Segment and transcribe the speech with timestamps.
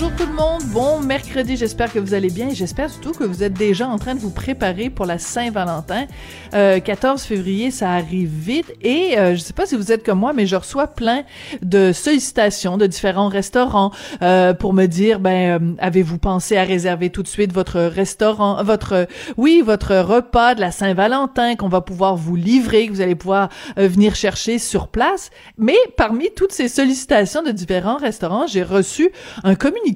[0.00, 3.22] Bonjour tout le monde, bon mercredi, j'espère que vous allez bien et j'espère surtout que
[3.22, 6.06] vous êtes déjà en train de vous préparer pour la Saint-Valentin.
[6.54, 10.20] Euh, 14 février, ça arrive vite et euh, je sais pas si vous êtes comme
[10.20, 11.24] moi, mais je reçois plein
[11.60, 17.10] de sollicitations de différents restaurants euh, pour me dire, ben, euh, avez-vous pensé à réserver
[17.10, 22.16] tout de suite votre restaurant, votre, oui, votre repas de la Saint-Valentin qu'on va pouvoir
[22.16, 25.28] vous livrer, que vous allez pouvoir euh, venir chercher sur place.
[25.58, 29.10] Mais parmi toutes ces sollicitations de différents restaurants, j'ai reçu
[29.44, 29.89] un communiqué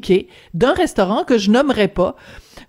[0.55, 2.17] d'un restaurant que je nommerai pas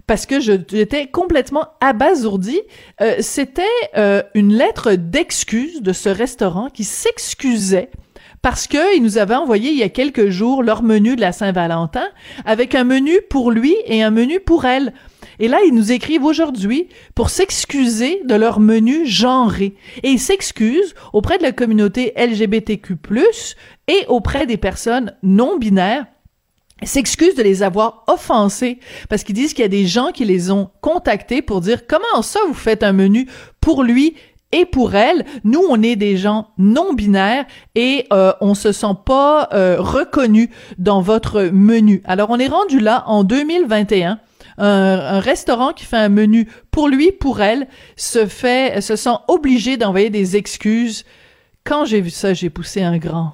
[0.08, 2.60] parce que j'étais complètement abasourdi.
[3.02, 3.64] Euh, C'était
[3.98, 7.90] euh, une lettre d'excuse de ce restaurant qui s'excusait
[8.42, 12.08] parce qu'ils nous avaient envoyé il y a quelques jours leur menu de la Saint-Valentin
[12.46, 14.94] avec un menu pour lui et un menu pour elle.
[15.40, 19.76] Et là, ils nous écrivent aujourd'hui pour s'excuser de leur menu genré.
[20.04, 22.96] Et ils s'excusent auprès de la communauté LGBTQ+,
[23.88, 26.06] et auprès des personnes non binaires
[26.84, 30.52] s'excusent de les avoir offensés parce qu'ils disent qu'il y a des gens qui les
[30.52, 33.28] ont contactés pour dire comment ça vous faites un menu
[33.62, 34.16] pour lui
[34.52, 38.96] et pour elle, nous on est des gens non binaires et euh, on se sent
[39.06, 42.02] pas euh, reconnus dans votre menu.
[42.06, 44.20] Alors on est rendu là en 2021.
[44.58, 49.18] Un, un, restaurant qui fait un menu pour lui, pour elle, se fait, se sent
[49.28, 51.04] obligé d'envoyer des excuses.
[51.66, 53.34] Quand j'ai vu ça, j'ai poussé un grand.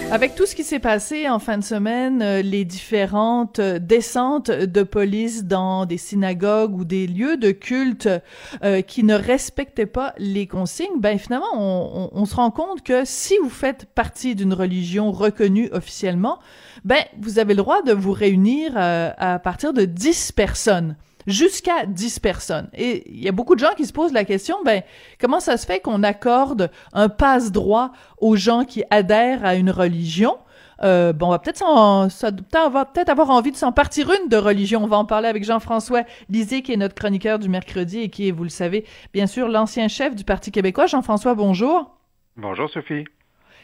[0.11, 4.51] Avec tout ce qui s'est passé en fin de semaine, euh, les différentes euh, descentes
[4.51, 8.09] de police dans des synagogues ou des lieux de culte
[8.61, 13.37] euh, qui ne respectaient pas les consignes, ben finalement, on, se rend compte que si
[13.41, 16.39] vous faites partie d'une religion reconnue officiellement,
[16.83, 20.97] ben vous avez le droit de vous réunir à partir de 10 personnes
[21.27, 22.69] jusqu'à 10 personnes.
[22.73, 24.81] Et il y a beaucoup de gens qui se posent la question, ben,
[25.19, 30.37] comment ça se fait qu'on accorde un passe-droit aux gens qui adhèrent à une religion?
[30.83, 31.63] Euh, bon, on va peut-être
[32.93, 34.83] peut-être avoir envie de s'en partir une de religion.
[34.83, 38.27] On va en parler avec Jean-François Lisée, qui est notre chroniqueur du mercredi et qui
[38.27, 40.87] est, vous le savez, bien sûr, l'ancien chef du Parti québécois.
[40.87, 41.95] Jean-François, bonjour.
[42.35, 43.05] Bonjour, Sophie.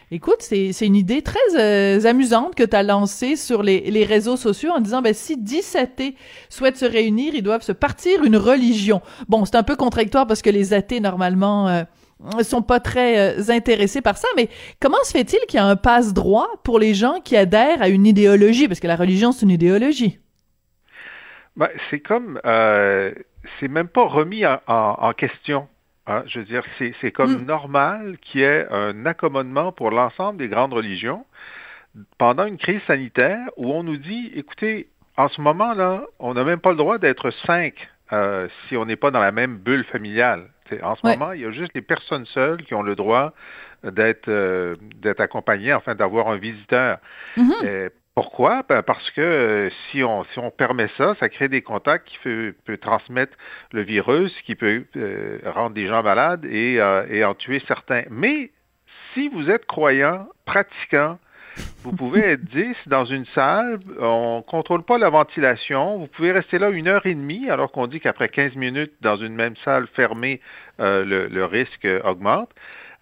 [0.09, 4.38] Écoute, c'est une idée très euh, amusante que tu as lancée sur les, les, réseaux
[4.38, 6.16] sociaux en disant, ben, si 10 athées
[6.47, 9.01] souhaitent se réunir, ils doivent se partir une religion.
[9.28, 11.84] Bon, c'est un peu contradictoire parce que les athées, normalement, euh,
[12.41, 14.47] sont pas très euh, intéressés par ça, mais
[14.79, 18.06] comment se fait-il qu'il y a un passe-droit pour les gens qui adhèrent à une
[18.06, 18.69] idéologie?
[18.69, 20.19] Parce que la religion, c'est une idéologie.
[21.57, 22.40] Ben, c'est comme...
[22.46, 23.12] Euh,
[23.59, 25.67] c'est même pas remis en, en question.
[26.07, 27.45] Hein, je veux dire, c'est comme mm.
[27.45, 31.25] normal qu'il y ait un accommodement pour l'ensemble des grandes religions
[32.18, 36.59] pendant une crise sanitaire où on nous dit, écoutez, en ce moment-là, on n'a même
[36.59, 40.50] pas le droit d'être cinq euh, si on n'est pas dans la même bulle familiale.
[40.66, 41.17] T'sais, en ce ouais.
[41.17, 43.34] moment, il y a juste les personnes seules qui ont le droit
[43.84, 47.00] d'être euh, d'être accompagnées, enfin d'avoir un visiteur.
[47.35, 47.90] Mm -hmm.
[48.17, 48.63] Pourquoi?
[48.67, 52.17] Ben parce que euh, si, on, si on permet ça, ça crée des contacts qui
[52.23, 53.38] peut, peut transmettre
[53.72, 58.05] le virus, qui peut euh, rendre des gens malades et, euh, et en tuer certains.
[58.09, 58.50] Mais
[59.13, 61.19] si vous êtes croyant, pratiquant,
[61.83, 66.31] vous pouvez être 10 dans une salle, on ne contrôle pas la ventilation, vous pouvez
[66.31, 69.55] rester là une heure et demie, alors qu'on dit qu'après 15 minutes dans une même
[69.63, 70.41] salle fermée,
[70.79, 72.49] euh, le, le risque augmente.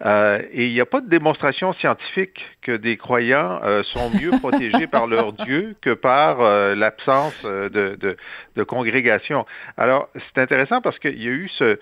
[0.04, 4.32] Euh, et il n'y a pas de démonstration scientifique que des croyants euh, sont mieux
[4.40, 8.18] protégés par leur Dieu que par euh, l'absence de, de,
[8.56, 9.46] de, congrégation.
[9.78, 11.80] Alors, c'est intéressant parce qu'il y a eu ce,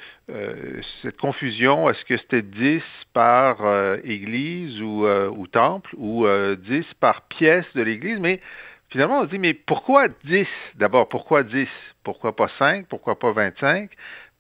[1.02, 1.90] cette confusion.
[1.90, 3.58] Est-ce que c'était 10 par
[4.04, 8.20] église ou, ou temple ou 10 par pièce de l'église?
[8.20, 8.42] Mais
[8.90, 10.48] finalement, on se dit, mais pourquoi 10?
[10.76, 11.68] D'abord, pourquoi 10?
[12.04, 12.88] Pourquoi pas 5?
[12.88, 13.90] Pourquoi pas 25?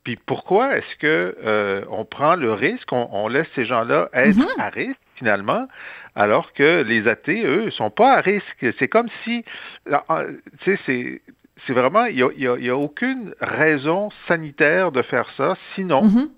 [0.03, 4.35] Puis pourquoi est-ce que euh, on prend le risque, on, on laisse ces gens-là être
[4.37, 4.59] mm -hmm.
[4.59, 5.67] à risque finalement,
[6.15, 8.65] alors que les athées, eux, sont pas à risque?
[8.79, 9.45] C'est comme si,
[9.85, 11.21] tu sais, c'est
[11.65, 15.55] c'est vraiment, il n'y a, y a, aucune raison sanitaire de faire ça.
[15.75, 16.29] Sinon, mm -hmm.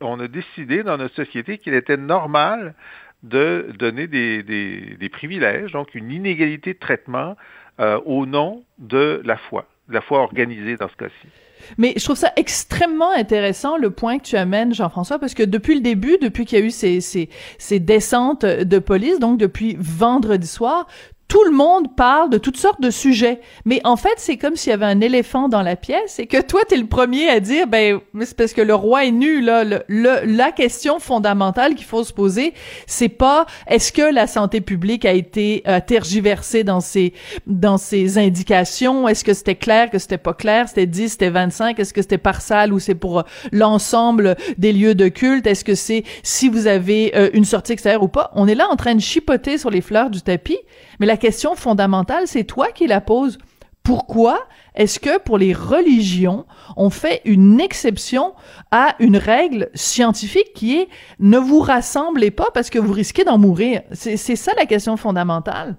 [0.00, 2.74] on a décidé dans notre société qu'il était normal
[3.22, 7.36] de donner des, des, des, privilèges, donc une inégalité de traitement
[7.80, 11.28] euh, au nom de la foi, la foi organisée dans ce cas-ci.
[11.78, 15.74] Mais je trouve ça extrêmement intéressant le point que tu amènes, Jean-François, parce que depuis
[15.74, 17.28] le début, depuis qu'il y a eu ces, ces,
[17.58, 20.86] ces descentes de police, donc depuis vendredi soir,
[21.30, 23.40] tout le monde parle de toutes sortes de sujets.
[23.64, 26.42] Mais en fait, c'est comme s'il y avait un éléphant dans la pièce et que
[26.42, 29.62] toi, t'es le premier à dire, ben, c'est parce que le roi est nu, là.
[29.62, 29.80] Le,
[30.26, 32.52] la question fondamentale qu'il faut se poser,
[32.88, 37.14] c'est pas est-ce que la santé publique a été euh, tergiversée dans ses,
[37.46, 39.06] dans ses indications?
[39.06, 40.68] Est-ce que c'était clair, que c'était pas clair?
[40.68, 41.78] C'était 10, c'était 25?
[41.78, 43.22] Est-ce que c'était par salle ou c'est pour euh,
[43.52, 45.46] l'ensemble des lieux de culte?
[45.46, 48.32] Est-ce que c'est si vous avez euh, une sortie extérieure ou pas?
[48.34, 50.58] On est là en train de chipoter sur les fleurs du tapis,
[51.00, 53.38] mais la question fondamentale, c'est toi qui la poses.
[53.82, 58.34] Pourquoi est-ce que pour les religions, on fait une exception
[58.70, 60.88] à une règle scientifique qui est
[61.18, 63.80] ne vous rassemblez pas parce que vous risquez d'en mourir?
[63.92, 65.76] C'est ça la question fondamentale.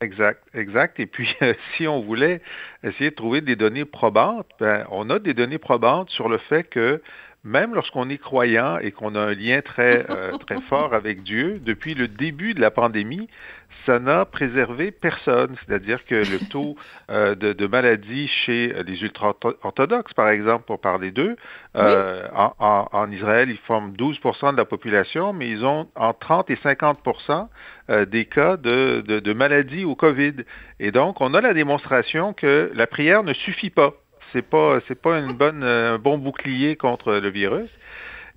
[0.00, 0.98] Exact, exact.
[1.00, 1.28] Et puis,
[1.76, 2.40] si on voulait
[2.82, 6.62] essayer de trouver des données probantes, ben, on a des données probantes sur le fait
[6.62, 7.02] que
[7.44, 11.60] même lorsqu'on est croyant et qu'on a un lien très, euh, très fort avec Dieu,
[11.64, 13.28] depuis le début de la pandémie,
[13.90, 15.56] ça n'a préservé personne.
[15.66, 16.76] C'est-à-dire que le taux
[17.10, 21.34] euh, de, de, maladie chez les ultra-orthodoxes, par exemple, pour parler d'eux,
[21.76, 26.50] euh, en, en, Israël, ils forment 12% de la population, mais ils ont en 30
[26.50, 27.48] et 50%
[27.90, 30.34] euh, des cas de, de, de maladie au COVID.
[30.78, 33.94] Et donc, on a la démonstration que la prière ne suffit pas.
[34.32, 37.70] C'est pas, c'est pas une bonne, un bon bouclier contre le virus.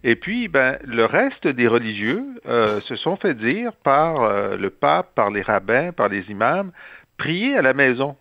[0.04, 4.70] Et puis, ben, le reste des religieux euh, se sont fait dire par euh, le
[4.70, 6.72] pape, par les rabbins, par les imams,
[7.18, 8.18] priez à la maison.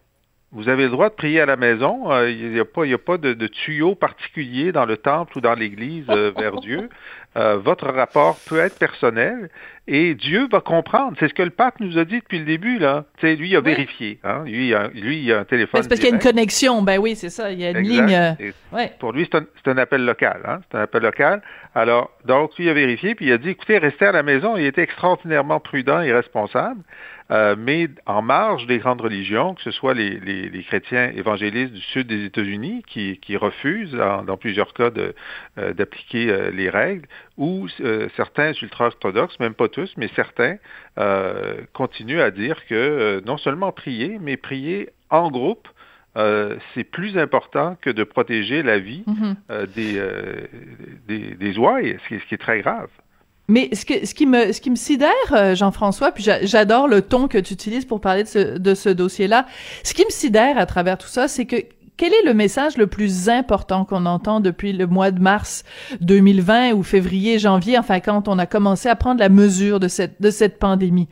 [0.52, 2.12] Vous avez le droit de prier à la maison.
[2.12, 5.38] Euh, il n'y a pas, y a pas de, de, tuyau particulier dans le temple
[5.38, 6.88] ou dans l'église vers Dieu.
[7.34, 9.48] Votre rapport peut être personnel
[9.88, 11.16] et Dieu va comprendre.
[11.18, 13.04] C'est ce que le pape nous a dit depuis le début là.
[13.20, 14.20] sais, lui il a vérifié.
[14.22, 14.44] Hein?
[14.44, 15.82] Lui, il a, lui, il a un téléphone.
[15.82, 16.82] C'est parce qu'il y a une connexion.
[16.82, 17.50] Ben oui, c'est ça.
[17.50, 18.14] Il y a une ligne.
[18.14, 18.92] Euh, ouais.
[19.00, 20.40] Pour lui, c'est un, un, appel local.
[20.46, 20.60] Hein?
[20.70, 21.42] C'est un appel local.
[21.74, 24.56] Alors, donc, lui a vérifié, puis il a dit, écoutez, restez à la maison.
[24.56, 26.80] Il était extraordinairement prudent et responsable.
[27.32, 31.72] Euh, mais en marge des grandes religions, que ce soit les, les, les chrétiens évangélistes
[31.72, 34.90] du sud des États-Unis qui, qui refusent, dans plusieurs cas,
[35.56, 37.08] d'appliquer de, euh, les règles,
[37.38, 37.68] ou
[38.16, 40.56] certains ultra-orthodoxes, même pas tous, mais certains
[40.98, 45.68] euh, continuent à dire que euh, non seulement prier, mais prier en groupe,
[46.18, 49.36] euh, c'est plus important que de protéger la vie mhm.
[49.74, 50.02] des,
[51.08, 52.90] des, des ouailles, ce qui, ce qui, est très grave.
[53.52, 57.36] Mais ce, ce, qui me, ce qui me sidère, Jean-François, puis j'adore le ton que
[57.36, 59.44] tu utilises pour parler de ce, de ce dossier-là,
[59.84, 61.56] ce qui me sidère à travers tout ça, c'est que
[61.96, 65.62] quel est le message le plus important qu'on entend depuis le mois de mars
[66.00, 70.20] 2020 ou février, janvier, enfin quand on a commencé à prendre la mesure de cette,
[70.20, 71.08] de cette pandémie?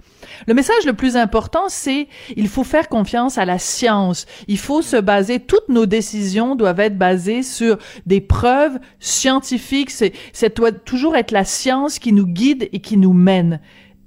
[0.47, 4.27] Le message le plus important, c'est il faut faire confiance à la science.
[4.49, 9.91] Il faut se baser, toutes nos décisions doivent être basées sur des preuves scientifiques.
[9.91, 13.61] C'est, doit toujours être la science qui nous guide et qui nous mène.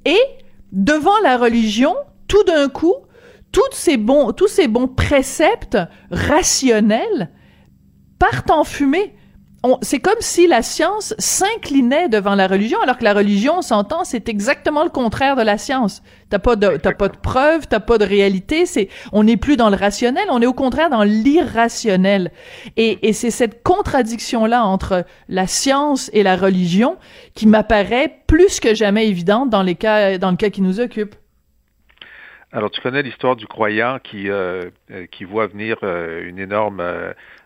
[0.05, 0.19] Et
[0.71, 1.95] devant la religion,
[2.27, 2.95] tout d'un coup,
[3.83, 5.77] ces bons, tous ces bons préceptes
[6.11, 7.29] rationnels
[8.19, 9.15] partent en fumée.
[9.81, 14.03] C'est comme si la science s'inclinait devant la religion, alors que la religion, on s'entend,
[14.03, 16.01] c'est exactement le contraire de la science.
[16.29, 18.65] T'as pas de, t'as pas de preuves, t'as pas de réalité.
[18.65, 22.33] C'est, on n'est plus dans le rationnel, on est au contraire dans l'irrationnel.
[22.75, 26.97] Et, et c'est cette contradiction-là entre la science et la religion
[27.33, 31.15] qui m'apparaît plus que jamais évidente dans les cas, dans le cas qui nous occupe.
[32.55, 36.81] Alors, tu connais l'histoire du croyant qui, euh, euh, qui voit venir euh, une énorme,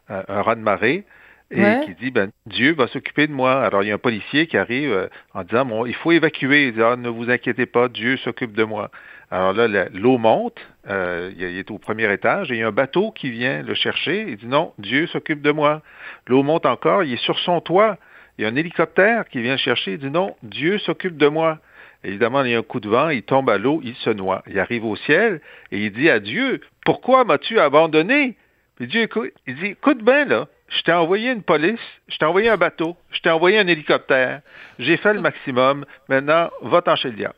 [0.10, 1.06] un raz de marée
[1.50, 3.64] et qui dit, ben, Dieu va s'occuper de moi.
[3.64, 6.68] Alors, il y a un policier qui arrive en disant, bon, il faut évacuer.
[6.68, 8.92] Il dit, ah, ne vous inquiétez pas, Dieu s'occupe de moi.
[9.32, 10.60] Alors là, l'eau monte,
[10.90, 14.26] il est au premier étage, et il y a un bateau qui vient le chercher.
[14.28, 15.82] Il dit, non, Dieu s'occupe de moi.
[16.28, 17.98] L'eau monte encore, il est sur son toit.
[18.38, 19.94] Il y a un hélicoptère qui vient le chercher.
[19.94, 21.60] Il dit, non, Dieu s'occupe de moi.
[22.08, 24.42] Évidemment, il y a un coup de vent, il tombe à l'eau, il se noie.
[24.48, 25.42] Il arrive au ciel
[25.74, 28.38] et il dit à Dieu, pourquoi m'as-tu abandonné?
[28.78, 32.24] Puis Dieu écoute, il dit, écoute bien là, je t'ai envoyé une police, je t'ai
[32.24, 34.40] envoyé un bateau, je t'ai envoyé un hélicoptère,
[34.80, 37.36] j'ai fait le maximum, maintenant, va-t'en chez le diable.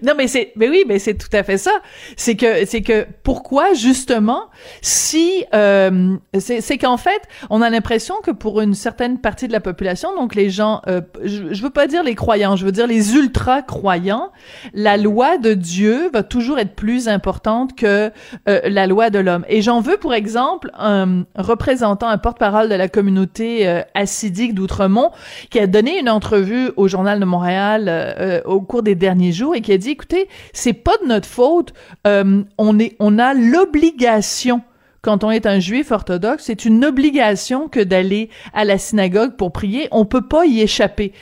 [0.02, 1.72] Non, mais c'est, mais oui, mais c'est tout à fait ça.
[2.16, 4.44] C'est que, c'est que pourquoi justement,
[4.80, 9.60] si euh, c'est, qu'en fait, on a l'impression que pour une certaine partie de la
[9.60, 12.86] population, donc les gens, euh, je, je veux pas dire les croyants, je veux dire
[12.86, 14.30] les ultra croyants,
[14.74, 18.10] la loi de Dieu va toujours être plus importante que
[18.48, 19.44] euh, la loi de l'homme.
[19.48, 25.10] Et j'en veux pour exemple un représentant, un porte-parole de la communauté euh, assidique d'Outremont,
[25.50, 29.54] qui a donné une entrevue au Journal de Montréal euh, au cours des derniers jours
[29.54, 31.72] et qui a dit écoutez, c'est pas de notre faute.
[32.06, 34.62] Euh, on est, on a l'obligation
[35.02, 39.52] quand on est un juif orthodoxe, c'est une obligation que d'aller à la synagogue pour
[39.52, 39.88] prier.
[39.90, 41.12] On peut pas y échapper.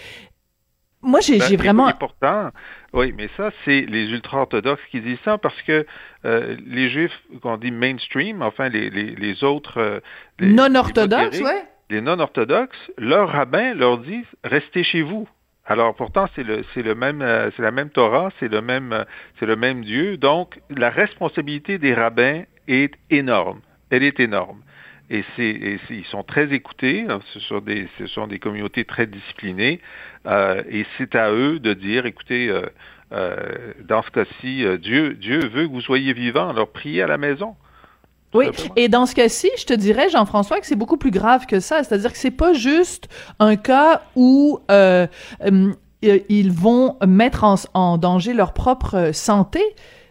[1.02, 1.88] Moi, j'ai ben, vraiment.
[1.88, 2.50] Et pourtant,
[2.92, 5.86] Oui, mais ça, c'est les ultra-orthodoxes qui disent ça parce que
[6.25, 9.78] euh, les juifs, qu'on dit mainstream, enfin les, les, les autres...
[9.78, 10.00] Euh,
[10.40, 11.50] non-orthodoxes, oui.
[11.90, 15.28] Les non-orthodoxes, leur rabbin leur dit restez chez vous.
[15.66, 19.04] Alors pourtant c'est le c'est le même euh, c'est la même Torah, c'est le même
[19.38, 20.16] c'est le même Dieu.
[20.16, 23.61] Donc la responsabilité des rabbins est énorme.
[23.90, 24.62] Elle est énorme.
[25.08, 27.06] Et, c'est, ils sont très écoutés.
[27.32, 29.80] Ce sont des, ce sont des communautés très disciplinées.
[30.26, 32.66] Euh, et c'est à eux de dire, écoutez, euh,
[33.12, 36.49] euh, dans ce cas-ci, Dieu, Dieu veut que vous soyez vivants.
[36.49, 37.54] Alors priez à la maison.
[38.37, 41.61] Oui, et dans ce cas-ci, je te dirais, Jean-François, que c'est beaucoup plus grave que
[41.61, 41.83] ça.
[41.83, 44.61] C'est-à-dire que c'est pas juste un cas où
[46.02, 49.62] ils vont mettre en, en danger leur propre santé.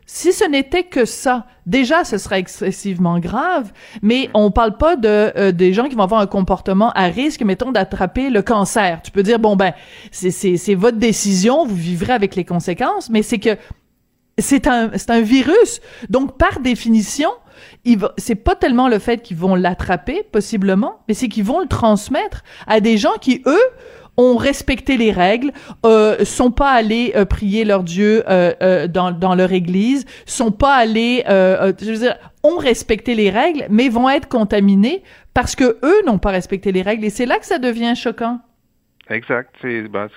[0.07, 3.71] Si ce n'était que ça, déjà, ce serait excessivement grave,
[4.03, 7.41] mais on parle pas de euh, des gens qui vont avoir un comportement à risque,
[7.41, 9.01] mettons, d'attraper le cancer.
[9.03, 9.73] Tu peux dire, bon, ben,
[10.11, 13.57] c'est votre décision, vous vivrez avec les conséquences, mais c'est que
[14.37, 15.81] c'est un, c'est un virus.
[16.09, 17.31] Donc, par définition,
[18.17, 22.43] c'est pas tellement le fait qu'ils vont l'attraper, possiblement, mais c'est qu'ils vont le transmettre
[22.67, 23.63] à des gens qui, eux,
[24.17, 25.51] ont respecté les règles,
[25.85, 30.51] euh, sont pas allés euh, prier leur Dieu euh, euh, dans, dans leur église, sont
[30.51, 35.77] pas allés, je veux dire, ont respecté les règles, mais vont être contaminés parce que
[35.83, 37.05] eux n'ont pas respecté les règles.
[37.05, 38.39] Et c'est là que ça devient choquant.
[39.09, 39.55] Exact.
[39.61, 40.09] C'est ben,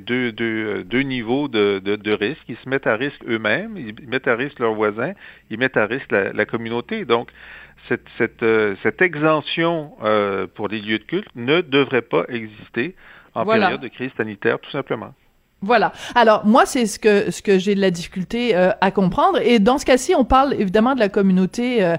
[0.00, 2.42] deux, deux, deux niveaux de, de, de, risque.
[2.48, 5.12] Ils se mettent à risque eux-mêmes, ils mettent à risque leurs voisins,
[5.50, 7.04] ils mettent à risque la, la communauté.
[7.04, 7.30] Donc,
[7.88, 8.44] cette, cette,
[8.82, 12.96] cette exemption euh, pour les lieux de culte ne devrait pas exister
[13.34, 15.14] en période de crise sanitaire, tout simplement.
[15.66, 15.92] Voilà.
[16.14, 19.38] Alors moi, c'est ce que ce que j'ai de la difficulté euh, à comprendre.
[19.42, 21.96] Et dans ce cas-ci, on parle évidemment de la communauté euh,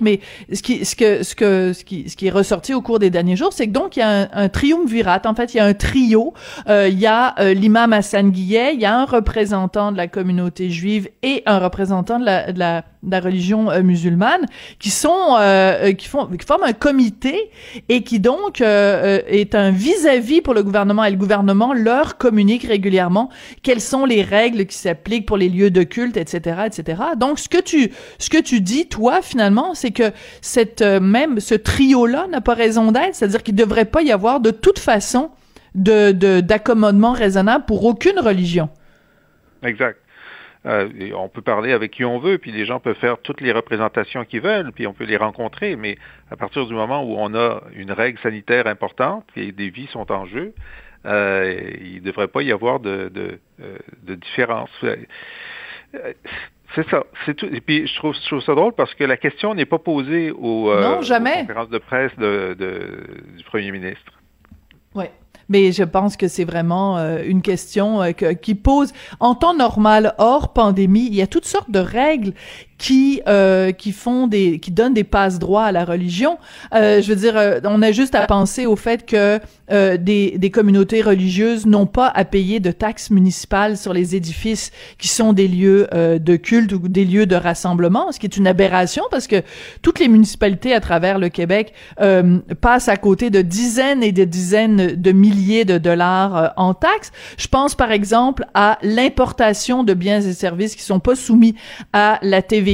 [0.00, 0.20] mais
[0.52, 3.10] ce qui ce que ce que ce qui ce qui est ressorti au cours des
[3.10, 5.22] derniers jours, c'est que donc il y a un, un triumvirat.
[5.24, 6.34] En fait, il y a un trio.
[6.68, 10.70] Euh, il y a l'imam Hassan Guillet, il y a un représentant de la communauté
[10.70, 14.46] juive et un représentant de la, de la de la religion euh, musulmane,
[14.78, 17.50] qui sont euh, euh, qui font qui forment un comité
[17.88, 23.30] et qui donc est un vis-à-vis pour le gouvernement et le gouvernement leur communique régulièrement
[23.62, 27.02] quelles sont les règles qui s'appliquent pour les lieux de culte, etc., etc.
[27.16, 31.54] Donc ce que tu ce que tu dis toi finalement, c'est que cette même ce
[31.54, 35.30] trio là n'a pas raison d'être, c'est-à-dire qu'il devrait pas y avoir de toute façon
[35.74, 38.68] de d'accommodement raisonnable pour aucune religion.
[39.62, 39.98] Exact.
[40.66, 43.52] Euh, on peut parler avec qui on veut, puis les gens peuvent faire toutes les
[43.52, 45.98] représentations qu'ils veulent, puis on peut les rencontrer, mais
[46.30, 50.10] à partir du moment où on a une règle sanitaire importante et des vies sont
[50.10, 50.54] en jeu,
[51.04, 54.70] euh, il ne devrait pas y avoir de, de, euh, de différence.
[54.84, 54.96] Euh,
[56.74, 57.04] c'est ça.
[57.26, 57.46] C'est tout.
[57.52, 60.30] Et puis je trouve, je trouve, ça drôle parce que la question n'est pas posée
[60.30, 61.42] au, non, jamais.
[61.42, 62.56] aux conférences de presse de,
[63.36, 64.12] du premier ministre.
[64.94, 65.04] Oui
[65.48, 70.14] mais je pense que c'est vraiment euh, une question euh, qui pose en temps normal
[70.18, 72.32] hors pandémie il y a toutes sortes de règles
[72.84, 76.36] qui euh, qui font des qui donnent des passes droits à la religion.
[76.74, 79.40] Euh, je veux dire, euh, on a juste à penser au fait que
[79.72, 84.70] euh, des, des communautés religieuses n'ont pas à payer de taxes municipales sur les édifices
[84.98, 88.36] qui sont des lieux euh, de culte ou des lieux de rassemblement, ce qui est
[88.36, 89.40] une aberration parce que
[89.80, 91.72] toutes les municipalités à travers le Québec
[92.60, 97.12] passent à côté de dizaines et de dizaines de milliers de dollars en taxes.
[97.38, 101.54] Je pense par exemple à l'importation de biens et services qui sont pas soumis
[101.94, 102.73] à la TVA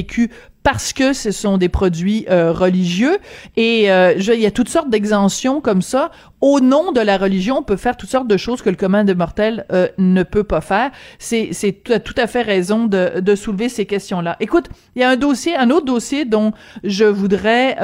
[0.63, 3.19] parce que ce sont des produits euh, religieux.
[3.57, 6.11] Et euh, il y a toutes sortes d'exemptions comme ça.
[6.41, 9.05] Au nom de la religion on peut faire toutes sortes de choses que le commun
[9.05, 10.91] des mortels euh, ne peut pas faire.
[11.19, 14.67] C'est c'est tout à fait raison de, soulever ces questions là écoute
[14.97, 16.53] il y a un dossier un autre dossier dont
[16.83, 17.77] je voudrais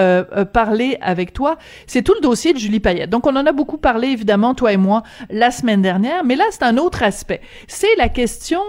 [0.53, 1.59] parler avec toi.
[1.87, 3.11] C'est tout le dossier de Julie Payette.
[3.11, 6.25] Donc on en a beaucoup parlé évidemment toi et moi la semaine dernière.
[6.25, 7.41] Mais là c'est un autre aspect.
[7.69, 8.61] C'est la question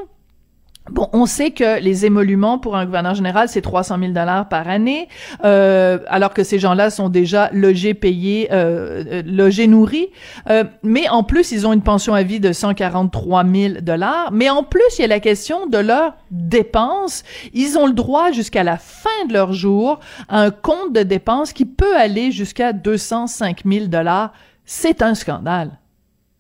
[0.90, 4.68] Bon, on sait que les émoluments pour un gouverneur général, c'est 300 000 dollars par
[4.70, 5.10] année,
[5.44, 10.08] euh, alors que ces gens-là sont déjà logés, payés, euh, euh, logés, nourris.
[10.50, 14.30] Euh, mais en plus, ils ont une pension à vie de 143 000 dollars.
[14.32, 17.24] Mais en plus, il y a la question de leurs dépenses.
[17.54, 21.54] Ils ont le droit jusqu'à la fin de leur jour à un compte de dépenses
[21.54, 24.32] qui peut aller jusqu'à 205 000 dollars.
[24.66, 25.72] C'est un scandale.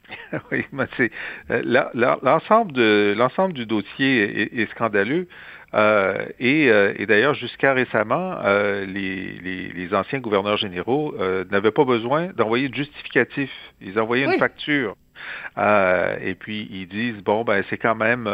[0.51, 1.11] oui, mais c'est
[1.51, 1.61] euh,
[2.21, 5.27] l'ensemble de l'ensemble du dossier est, scandaleux.
[5.73, 11.43] Euh, et, euh, et d'ailleurs, jusqu'à récemment, euh, les, les, les, anciens gouverneurs généraux euh,
[11.51, 13.51] n'avaient pas besoin d'envoyer de justificatif.
[13.81, 14.95] Ils envoyaient une facture.
[15.57, 18.29] et puis ils disent bon ben c'est quand même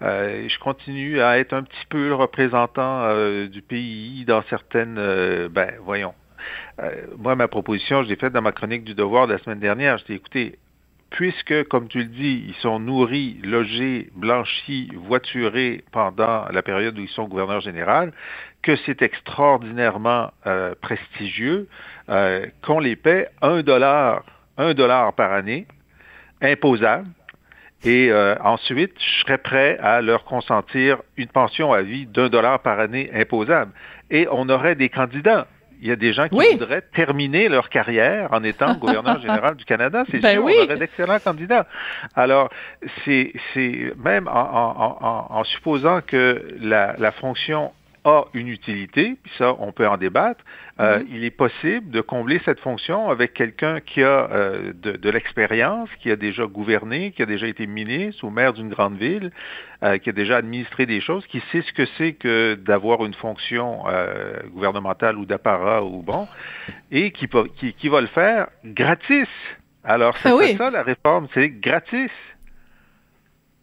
[0.00, 3.14] je continue à être un petit peu le représentant
[3.46, 4.94] du pays dans certaines
[5.48, 6.14] ben voyons
[7.18, 9.98] moi ma proposition je l'ai faite dans ma chronique du devoir de la semaine dernière
[9.98, 10.58] je dis écoutez
[11.12, 17.02] puisque, comme tu le dis, ils sont nourris, logés, blanchis, voiturés pendant la période où
[17.02, 18.12] ils sont gouverneurs général,
[18.62, 21.68] que c'est extraordinairement euh, prestigieux,
[22.08, 24.24] euh, qu'on les paie un dollar,
[25.14, 25.66] par année,
[26.40, 27.08] imposable,
[27.84, 32.60] et euh, ensuite, je serais prêt à leur consentir une pension à vie d'un dollar
[32.60, 33.72] par année imposable.
[34.10, 35.48] Et on aurait des candidats.
[35.82, 39.64] Il y a des gens qui voudraient terminer leur carrière en étant gouverneur général du
[39.64, 40.04] Canada.
[40.12, 41.66] C'est ben sûr, on aurait d'excellents candidats.
[42.14, 42.50] Alors,
[43.04, 43.32] c'est
[43.96, 47.72] même en, supposant que la, la fonction
[48.04, 50.44] a une utilité, puis ça, on peut en débattre.
[50.80, 51.06] Euh, mhm.
[51.10, 56.10] Il est possible de combler cette fonction avec quelqu'un qui a euh, de, l'expérience, qui
[56.10, 59.30] a déjà gouverné, qui a déjà été ministre ou maire d'une grande ville,
[59.82, 63.14] euh, qui a déjà administré des choses, qui sait ce que c'est que d'avoir une
[63.14, 63.84] fonction
[64.52, 66.26] gouvernementale ou d'apparat ou bon,
[66.90, 69.28] et qui, qui, qui, va le faire gratis.
[69.84, 72.10] Alors, c'est ah ça la réforme, c'est gratis.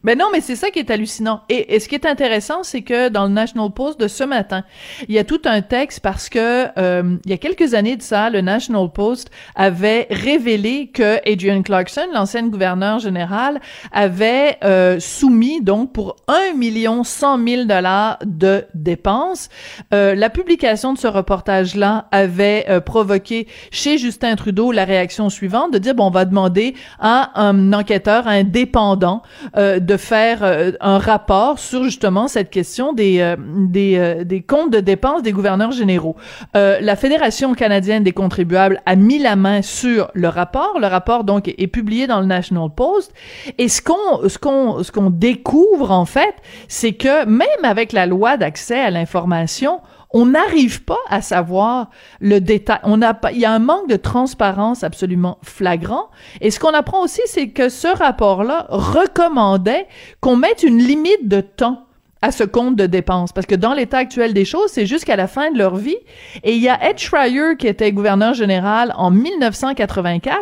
[0.02, 1.42] Ben non, mais c'est ça qui est hallucinant.
[1.50, 4.64] Et, ce qui est intéressant, c'est que dans le National Post de ce matin,
[5.10, 8.02] il y a tout un texte parce que euh, il y a quelques années de
[8.02, 13.60] ça, le National Post avait révélé que Adrian Clarkson, l'ancienne gouverneure générale,
[13.92, 19.50] avait euh, soumis donc pour un million cent mille dollars de dépenses.
[19.94, 25.78] Euh, la publication de ce reportage-là avait provoqué chez Justin Trudeau la réaction suivante de
[25.78, 29.24] dire bon, on va demander à un enquêteur indépendant
[29.90, 34.72] de faire euh, un rapport sur justement cette question des euh, des, euh, des, comptes
[34.72, 36.16] de dépenses des gouverneurs généraux.
[36.54, 40.78] la Fédération canadienne des contribuables a mis la main sur le rapport.
[40.80, 43.14] Le rapport donc est, publié dans le National Post.
[43.58, 46.36] Et ce qu'on ce qu'on ce qu'on découvre en fait,
[46.68, 49.80] c'est que même avec la loi d'accès à l'information,
[50.12, 51.90] on n'arrive pas à savoir
[52.20, 52.80] le détail.
[52.84, 56.10] On n'a pas, il y a un manque de transparence absolument flagrant.
[56.42, 59.88] Et ce qu'on apprend aussi, c'est que ce rapport-là recommandait
[60.20, 61.86] qu'on mette une limite de temps
[62.22, 63.32] à ce compte de dépenses.
[63.32, 65.98] Parce que dans l'état actuel des choses, c'est jusqu'à la fin de leur vie.
[66.44, 70.38] Et il y a Ed Schreier, qui était gouverneur général en 1984.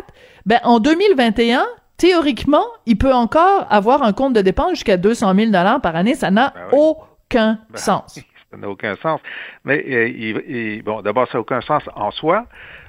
[0.45, 1.65] Ben, en 2021,
[1.97, 6.15] théoriquement, il peut encore avoir un compte de dépenses jusqu'à 200 000 dollars par année.
[6.15, 8.19] Ça n'a ben aucun ben sens.
[8.58, 9.22] Ça n'a aucun sens.
[9.65, 12.46] Mais euh, bon, d'abord, ça n'a aucun sens en soi,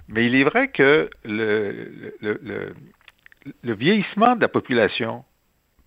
[0.09, 2.75] mais il est vrai que le, le,
[3.63, 5.25] le, vieillissement de la population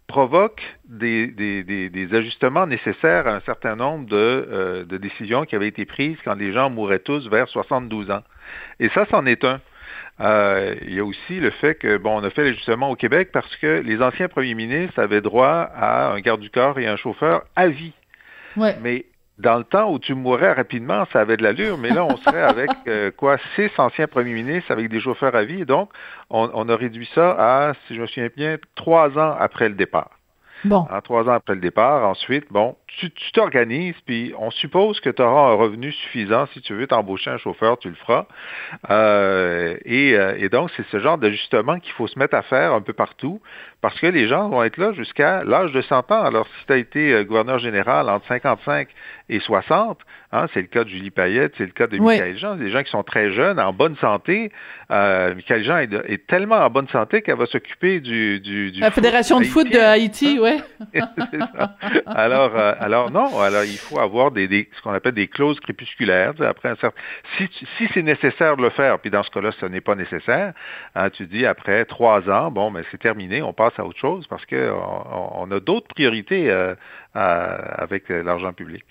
[0.07, 5.55] provoque des, des, des, ajustements nécessaires à un certain nombre de, euh, de, décisions qui
[5.55, 8.23] avaient été prises quand les gens mouraient tous vers 72 ans.
[8.79, 9.61] Et ça, c'en est un.
[10.19, 13.29] Euh, il y a aussi le fait que, bon, on a fait l'ajustement au Québec
[13.31, 16.97] parce que les anciens premiers ministres avaient droit à un garde du corps et un
[16.97, 17.93] chauffeur à vie.
[18.57, 18.75] Ouais.
[18.81, 19.05] Mais
[19.41, 22.41] dans le temps où tu mourrais rapidement, ça avait de l'allure, mais là, on serait
[22.41, 25.65] avec euh, quoi six anciens premiers ministres avec des chauffeurs à vie.
[25.65, 25.89] Donc,
[26.29, 29.75] on, on, a réduit ça à, si je me souviens bien, trois ans après le
[29.75, 30.11] départ.
[30.63, 30.85] Bon.
[30.91, 32.07] En trois ans après le départ.
[32.07, 36.45] Ensuite, bon, tu t'organises, puis on suppose que tu auras un revenu suffisant.
[36.53, 38.27] Si tu veux t'embaucher un chauffeur, tu le feras.
[38.89, 42.73] Euh, et, euh, et, donc, c'est ce genre d'ajustement qu'il faut se mettre à faire
[42.73, 43.41] un peu partout,
[43.81, 46.23] parce que les gens vont être là jusqu'à l'âge de 100 ans.
[46.23, 48.87] Alors, si tu as été euh, gouverneur général entre 55
[49.29, 49.97] et 60,
[50.31, 52.83] hein, c'est le cas de Julie Payette, c'est le cas de Michael Jean, des gens
[52.83, 54.51] qui sont très jeunes, en bonne santé.
[54.91, 59.39] Euh, Michael Jean est, tellement en bonne santé qu'elle va s'occuper du, du, La Fédération
[59.39, 60.61] de foot de Haïti, oui.
[62.05, 65.59] alors, euh, alors non, alors il faut avoir des, des ce qu'on appelle des clauses
[65.59, 66.33] crépusculaires.
[66.41, 66.99] Après un certain,
[67.37, 70.53] si, si c'est nécessaire de le faire, puis dans ce cas-là, ce n'est pas nécessaire,
[70.93, 74.27] hein, tu dis après trois ans, bon, mais c'est terminé, on passe à autre chose
[74.27, 76.75] parce qu'on on a d'autres priorités euh,
[77.13, 78.85] avec l'argent public.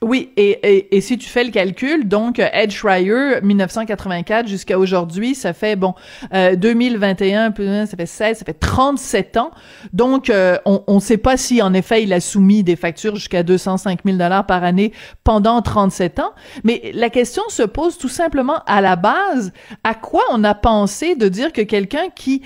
[0.00, 5.52] Oui, et, et, si tu fais le calcul, donc Ed Schreier, 1984 jusqu'à aujourd'hui, ça
[5.52, 5.94] fait bon
[6.32, 9.50] 2021, euh, ça fait 16, ça fait 37 ans.
[9.92, 13.42] Donc euh, on ne sait pas si en effet il a soumis des factures jusqu'à
[13.42, 14.92] 205 000 dollars par année
[15.24, 16.30] pendant 37 ans.
[16.62, 21.16] Mais la question se pose tout simplement à la base, à quoi on a pensé
[21.16, 22.42] de dire que quelqu'un qui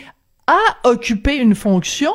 [0.46, 2.12] a occupé une fonction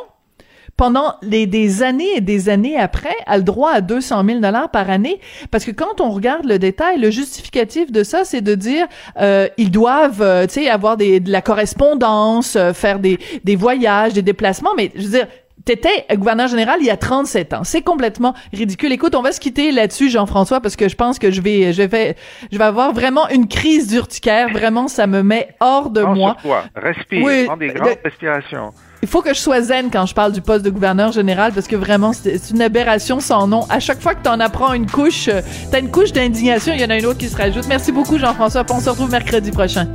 [0.78, 4.88] pendant des années et des années après, a le droit à 200 000 dollars par
[4.88, 8.86] année, parce que quand on regarde le détail, le justificatif de ça, c'est de dire
[9.20, 14.12] euh, ils doivent, euh, tu sais, avoir de la correspondance, euh, faire des, des voyages,
[14.12, 15.26] des déplacements, mais je veux dire,
[15.68, 17.62] T'étais gouverneur général il y a 37 ans.
[17.62, 18.90] C'est complètement ridicule.
[18.90, 21.82] Écoute, on va se quitter là-dessus, Jean-François, parce que je pense que je vais, je
[21.82, 22.16] vais,
[22.50, 24.48] je vais avoir vraiment une crise d'urticaire.
[24.48, 26.38] Vraiment, ça me met hors de moi.
[26.74, 27.22] Respire.
[27.22, 28.72] Oui, prends des grandes respirations.
[29.02, 31.66] Il faut que je sois zen quand je parle du poste de gouverneur général parce
[31.66, 33.66] que vraiment, c'est une aberration sans nom.
[33.68, 36.80] À chaque fois que tu en apprends une couche, euh, t'as une couche d'indignation, il
[36.80, 37.66] y en a une autre qui se rajoute.
[37.68, 38.64] Merci beaucoup, Jean-François.
[38.70, 39.86] On se retrouve mercredi prochain.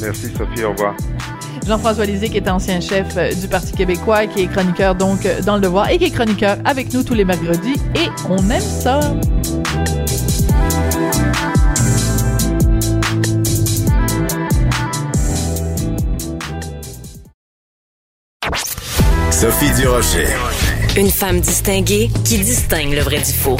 [0.00, 0.64] Merci, Sophie.
[0.64, 0.94] Au revoir.
[1.66, 5.40] Jean-François Lisée, qui est ancien chef euh, du Parti québécois, qui est chroniqueur donc euh,
[5.42, 7.76] dans Le Devoir et qui est chroniqueur avec nous tous les mercredis.
[7.94, 9.00] Et on aime ça!
[19.30, 20.28] Sophie Durocher.
[20.96, 23.58] Une femme distinguée qui distingue le vrai du faux.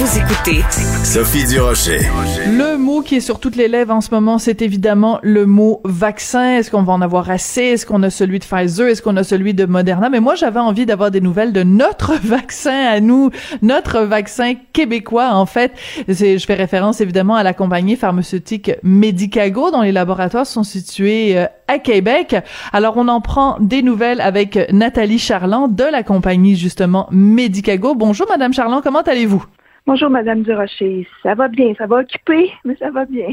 [0.00, 0.64] Vous écoutez
[1.04, 1.98] Sophie Durocher.
[2.46, 5.82] Le mot qui est sur toutes les lèvres en ce moment, c'est évidemment le mot
[5.84, 6.56] vaccin.
[6.56, 7.60] Est-ce qu'on va en avoir assez?
[7.60, 8.88] Est-ce qu'on a celui de Pfizer?
[8.88, 10.08] Est-ce qu'on a celui de Moderna?
[10.08, 13.28] Mais moi, j'avais envie d'avoir des nouvelles de notre vaccin à nous,
[13.60, 15.72] notre vaccin québécois, en fait.
[16.08, 21.44] Je fais référence évidemment à la compagnie pharmaceutique Medicago, dont les laboratoires sont situés euh,
[21.68, 22.36] à Québec.
[22.72, 27.94] Alors, on en prend des nouvelles avec Nathalie Charland de la compagnie, justement, Medicago.
[27.94, 29.44] Bonjour, Madame Charland, comment allez-vous?
[29.86, 31.06] Bonjour, Madame Durocher.
[31.22, 33.28] Ça va bien, ça va occupé, mais ça va bien.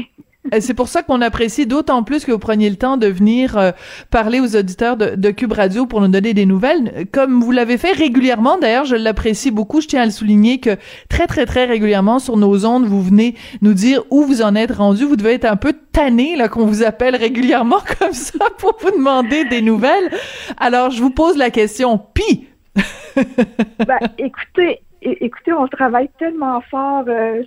[0.60, 3.72] C'est pour ça qu'on apprécie d'autant plus que vous preniez le temps de venir euh,
[4.10, 7.76] parler aux auditeurs de, de, Cube Radio pour nous donner des nouvelles, comme vous l'avez
[7.76, 8.56] fait régulièrement.
[8.56, 9.82] D'ailleurs, je l'apprécie beaucoup.
[9.82, 10.76] Je tiens à le souligner que
[11.10, 14.72] très, très, très régulièrement sur nos ondes, vous venez nous dire où vous en êtes
[14.72, 15.04] rendu.
[15.04, 18.92] Vous devez être un peu tanné là qu'on vous appelle régulièrement comme ça pour vous
[18.92, 20.10] demander des nouvelles.
[20.56, 21.98] Alors, je vous pose la question.
[21.98, 22.46] Pi.
[23.86, 27.04] ben, écoutez, écoutez, on travaille tellement fort.
[27.08, 27.42] Euh,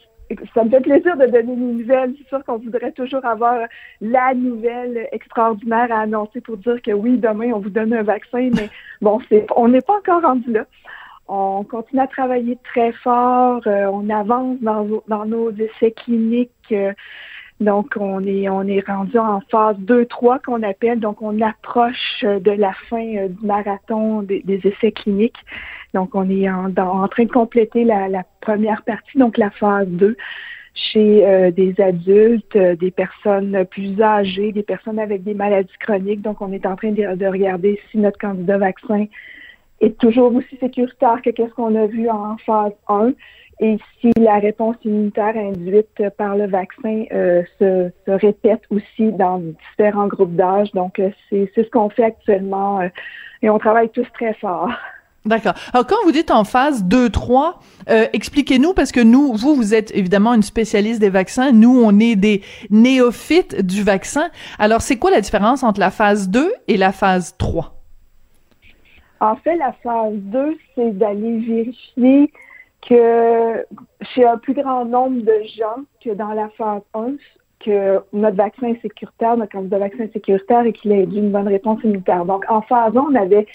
[0.54, 2.14] ça me fait plaisir de donner des nouvelles.
[2.18, 3.68] C'est sûr qu'on voudrait toujours avoir
[4.00, 8.50] la nouvelle extraordinaire à annoncer pour dire que oui, demain, on vous donne un vaccin,
[8.54, 8.70] mais
[9.02, 10.66] bon, c'est, on n'est pas encore rendu là.
[11.28, 13.62] On continue à travailler très fort.
[13.68, 16.52] Euh, on avance dans, dans, nos essais cliniques.
[16.72, 16.94] Euh,
[17.62, 21.00] donc, on est, on est rendu en phase 2-3 qu'on appelle.
[21.00, 25.38] Donc, on approche de la fin du marathon des, des essais cliniques.
[25.94, 26.72] Donc, on est en,
[27.08, 30.16] train de compléter la, première partie, donc la phase 2
[30.74, 36.22] chez euh, des adultes, euh, des personnes plus âgées, des personnes avec des maladies chroniques.
[36.22, 39.06] Donc, on est en train de, regarder si notre candidat vaccin
[39.82, 43.12] est toujours aussi sécuritaire que qu'est-ce qu'on a vu en phase 1
[43.60, 49.40] et si la réponse immunitaire induite par le vaccin euh, se, se, répète aussi dans
[49.40, 50.72] différents groupes d'âge.
[50.72, 52.82] Donc, c'est ce qu'on fait actuellement
[53.42, 54.70] et on travaille tous très fort.
[55.24, 55.54] D'accord.
[55.72, 57.54] Alors quand vous dites en phase 2-3,
[57.90, 62.00] euh, expliquez-nous parce que nous, vous, vous êtes évidemment une spécialiste des vaccins, nous, on
[62.00, 64.30] est des néophytes du vaccin.
[64.58, 67.72] Alors c'est quoi la différence entre la phase 2 et la phase 3?
[69.20, 72.34] En fait, la phase 2, c'est d'aller vérifier
[72.82, 73.64] que
[74.02, 77.12] chez un plus grand nombre de gens que dans la phase 1,
[77.64, 81.48] que notre vaccin est sécuritaire, notre candidat vaccin est sécuritaire et qu'il ait une bonne
[81.48, 82.26] réponse immunitaire.
[82.26, 83.46] Donc, en phase 1, on avait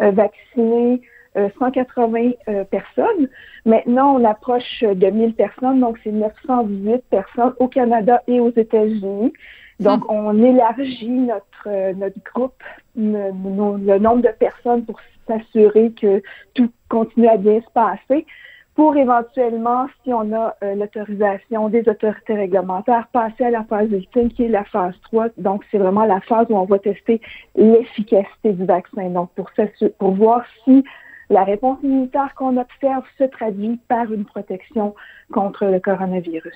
[0.00, 1.00] euh, vacciné
[1.34, 3.28] 180 euh, euh, personnes.
[3.64, 9.32] Maintenant, on approche de 1000 personnes, donc c'est 918 personnes au Canada et aux États-Unis.
[9.80, 10.10] Donc, hmm.
[10.10, 12.62] on élargit notre, notre groupe,
[12.96, 16.22] le, nombre de personnes pour s'assurer que
[16.54, 18.26] tout continue à bien se passer
[18.74, 24.44] pour éventuellement, si on a l'autorisation des autorités réglementaires, passer à la phase ultime qui
[24.44, 25.28] est la phase 3.
[25.36, 27.20] Donc, c'est vraiment la phase où on va tester
[27.54, 29.10] l'efficacité du vaccin.
[29.10, 29.50] Donc, pour,
[29.98, 30.84] pour voir si
[31.30, 34.94] la réponse immunitaire qu'on observe se traduit par une protection
[35.32, 36.54] contre le coronavirus.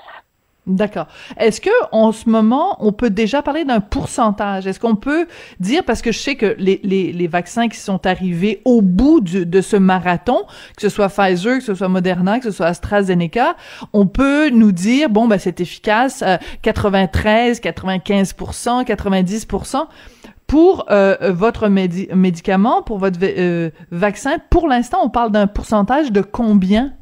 [0.67, 1.07] D'accord.
[1.39, 4.67] Est-ce que en ce moment, on peut déjà parler d'un pourcentage?
[4.67, 5.29] Est-ce qu'on peut
[5.61, 9.61] dire parce que je sais que les, les, vaccins qui sont arrivés au bout de
[9.61, 10.43] ce marathon,
[10.77, 13.55] que ce soit Pfizer, que ce soit Moderna, que ce soit AstraZeneca,
[13.93, 16.25] on peut nous dire bon ben c'est efficace
[16.63, 19.47] 93, 95% 90
[20.47, 26.21] pour euh, votre médicament, pour votre euh, vaccin, pour l'instant, on parle d'un pourcentage de
[26.21, 26.93] combien?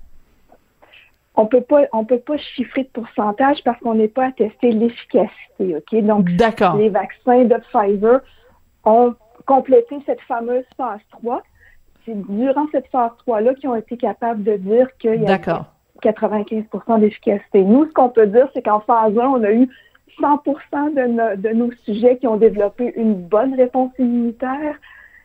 [1.37, 4.71] On peut pas, on peut pas chiffrer de pourcentage parce qu'on n'est pas à tester
[4.71, 6.03] l'efficacité, ok?
[6.03, 8.21] Donc, les vaccins de Pfizer
[8.85, 11.43] ont complété cette fameuse phase 3.
[12.05, 15.39] C'est durant cette phase 3-là qu'ils ont été capables de dire qu'il y a
[16.03, 17.63] 95% d'efficacité.
[17.63, 19.69] Nous, ce qu'on peut dire, c'est qu'en phase 1, on a eu
[20.21, 20.37] 100
[20.91, 24.77] de, de, nos sujets qui ont développé une bonne réponse immunitaire,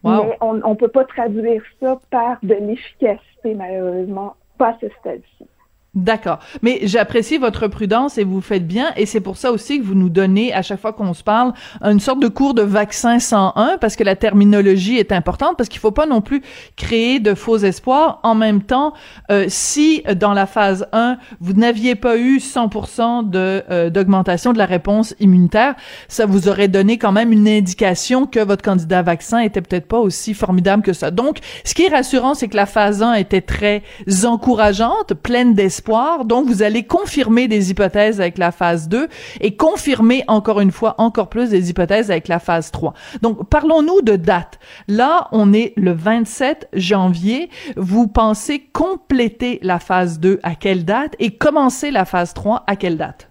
[0.03, 5.47] mais on ne peut pas traduire ça par de l'efficacité, malheureusement, pas à ce stade-ci.
[5.95, 6.37] D'accord.
[6.61, 8.91] Mais j'apprécie votre prudence et vous faites bien.
[8.95, 11.53] Et c'est pour ça aussi que vous nous donnez, à chaque fois qu'on se parle,
[11.81, 15.79] une sorte de cours de vaccin 101 parce que la terminologie est importante parce qu'il
[15.79, 16.43] faut pas non plus
[16.75, 18.19] créer de faux espoirs.
[18.21, 18.93] En même temps,
[19.31, 24.59] euh, si dans la phase 1, vous n'aviez pas eu 100% de, euh, d'augmentation de
[24.59, 25.73] la réponse immunitaire,
[26.07, 29.99] ça vous aurait donné quand même une indication que votre candidat vaccin était peut-être pas
[29.99, 31.09] aussi formidable que ça.
[31.09, 33.81] Donc, ce qui est rassurant, c'est que la phase 1 était très
[34.23, 35.78] encourageante, pleine d'espoir
[36.25, 39.07] Donc, vous allez confirmer des hypothèses avec la phase 2
[39.41, 42.93] et confirmer encore une fois encore plus des hypothèses avec la phase 3.
[43.21, 44.59] Donc, parlons-nous de date.
[44.87, 47.49] Là, on est le 27 janvier.
[47.75, 52.75] Vous pensez compléter la phase 2 à quelle date et commencer la phase 3 à
[52.75, 53.29] quelle date?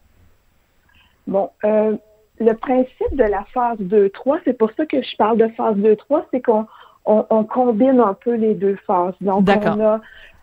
[1.26, 1.96] Bon, euh,
[2.40, 6.24] le principe de la phase 2-3, c'est pour ça que je parle de phase 2-3,
[6.32, 6.66] c'est qu'on
[7.04, 9.14] on, combine un peu les deux phases.
[9.20, 10.00] Donc, on a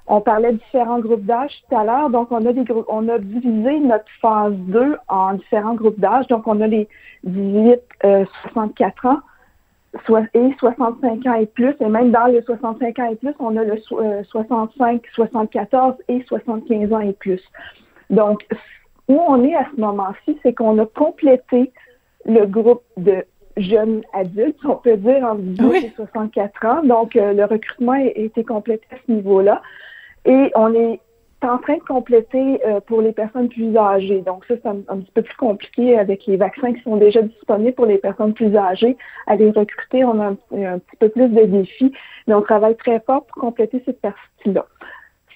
[0.08, 3.08] on parlait de différents groupes d'âge tout à l'heure, donc on a des groupes, on
[3.10, 6.28] a divisé notre phase 2 en différents groupes d'âge.
[6.28, 6.88] Donc on a les
[7.24, 7.80] 18
[8.44, 9.20] 64 euh, ans
[10.34, 13.64] et 65 ans et plus, et même dans les 65 ans et plus, on a
[13.64, 13.82] le
[14.30, 17.42] 65, 74 et 75 ans et plus.
[18.10, 18.46] Donc
[19.08, 21.72] où on est à ce moment-ci, c'est qu'on a complété
[22.26, 23.24] le groupe de
[23.58, 26.84] jeunes adultes, on peut dire, entre 18 et 64 ans.
[26.84, 29.62] Donc, euh, le recrutement a été complété à ce niveau-là.
[30.26, 31.00] Et on est
[31.44, 34.22] en train de compléter euh, pour les personnes plus âgées.
[34.22, 37.74] Donc, ça, c'est un, petit peu plus compliqué avec les vaccins qui sont déjà disponibles
[37.74, 38.98] pour les personnes plus âgées.
[39.28, 40.36] À les recruter, on a un,
[40.80, 41.92] petit peu plus de défis,
[42.28, 44.66] mais on travaille très fort pour compléter cette partie-là.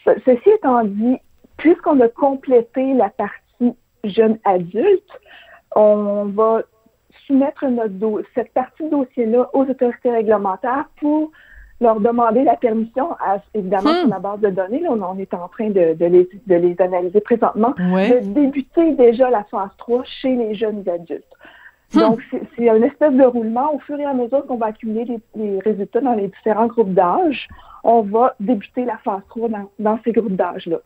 [0.06, 1.17] ceci étant dit,
[1.58, 3.73] puisqu'on a complété la partie
[4.04, 5.19] jeune adulte,
[5.75, 6.63] on va
[7.28, 11.32] soumettre notre cette partie dossier-là aux autorités réglementaires pour
[11.82, 14.00] leur demander la permission, à, évidemment, hmm.
[14.00, 16.76] sur la base de données, là, on, est en train de, de, les, de les
[16.80, 21.24] analyser présentement, de débuter déjà la phase 3 chez les jeunes adultes.
[21.94, 22.00] Hmm.
[22.00, 23.74] Donc, c'est une espèce de roulement.
[23.74, 26.94] Au fur et à mesure qu'on va accumuler les, les résultats dans les différents groupes
[26.94, 27.48] d'âge,
[27.84, 30.80] on va débuter la phase 3 dans, dans ces groupes d'âge-là.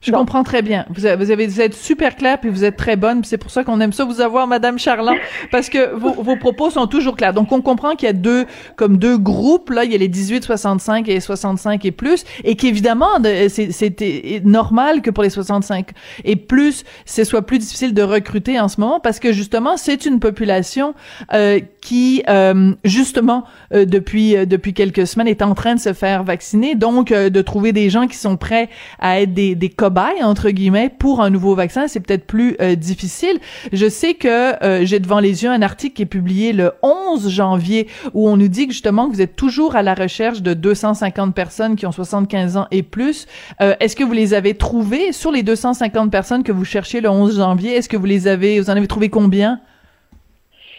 [0.00, 0.86] Je comprends très bien.
[0.90, 3.24] Vous avez, vous avez, vous êtes super clair puis vous êtes très bonne.
[3.24, 5.16] C'est pour ça qu'on aime ça vous avoir, Madame Charland,
[5.50, 7.34] parce que vos, vos propos sont toujours clairs.
[7.34, 9.70] Donc, on comprend qu'il y a deux, comme deux groupes.
[9.70, 13.08] Là, il y a les 18-65 et 65 et plus, et qu'évidemment,
[13.48, 15.88] c'est normal que pour les 65
[16.24, 20.06] et plus, ce soit plus difficile de recruter en ce moment, parce que justement, c'est
[20.06, 20.94] une population
[21.34, 25.94] euh, qui, euh, justement, euh, depuis euh, depuis quelques semaines, est en train de se
[25.94, 26.74] faire vacciner.
[26.74, 30.90] Donc, de trouver des gens qui sont prêts à être des, des cobayes entre guillemets
[30.90, 33.38] pour un nouveau vaccin, c'est peut-être plus difficile.
[33.72, 37.88] Je sais que j'ai devant les yeux un article qui est publié le 11 janvier
[38.12, 41.34] où on nous dit que justement que vous êtes toujours à la recherche de 250
[41.34, 43.26] personnes qui ont 75 ans et plus.
[43.60, 45.12] Est-ce que vous les avez trouvées?
[45.12, 48.60] Sur les 250 personnes que vous cherchiez le 11 janvier Est-ce que vous les avez
[48.60, 49.60] Vous en avez trouvé combien?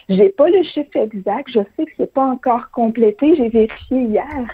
[0.08, 1.48] J'ai pas le chiffre exact.
[1.50, 3.36] Je sais que c'est pas encore complété.
[3.36, 4.46] J'ai vérifié hier.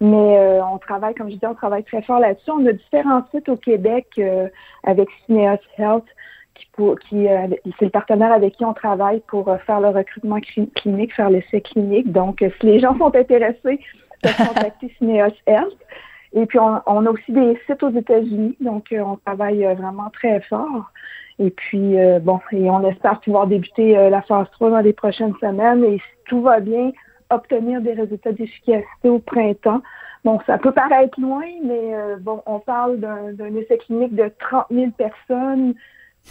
[0.00, 2.50] Mais euh, on travaille, comme je disais, on travaille très fort là-dessus.
[2.50, 4.48] On a différents sites au Québec euh,
[4.84, 6.06] avec Cineos Health,
[6.54, 10.38] qui, pour, qui euh, c'est le partenaire avec qui on travaille pour faire le recrutement
[10.40, 12.10] clinique, faire l'essai clinique.
[12.10, 13.80] Donc, si les gens sont intéressés,
[14.22, 15.76] peuvent contacter Cineos Health.
[16.32, 20.40] Et puis, on, on, a aussi des sites aux États-Unis, donc on travaille vraiment très
[20.42, 20.92] fort.
[21.40, 24.92] Et puis, euh, bon, et on espère pouvoir débuter euh, la phase 3 dans les
[24.92, 25.82] prochaines semaines.
[25.84, 26.92] Et si tout va bien,
[27.30, 29.80] obtenir des résultats d'efficacité au printemps.
[30.22, 34.66] Bon, ça peut paraître loin, mais euh, bon, on parle d'un essai clinique de 30
[34.70, 35.74] 000 personnes,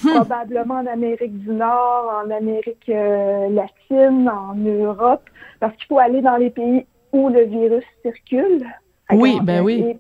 [0.03, 0.09] hmm.
[0.09, 5.23] probablement en Amérique du Nord, en Amérique latine, en Europe,
[5.59, 8.63] parce qu'il faut aller dans les pays où le virus circule.
[9.11, 9.97] Oui, ben oui.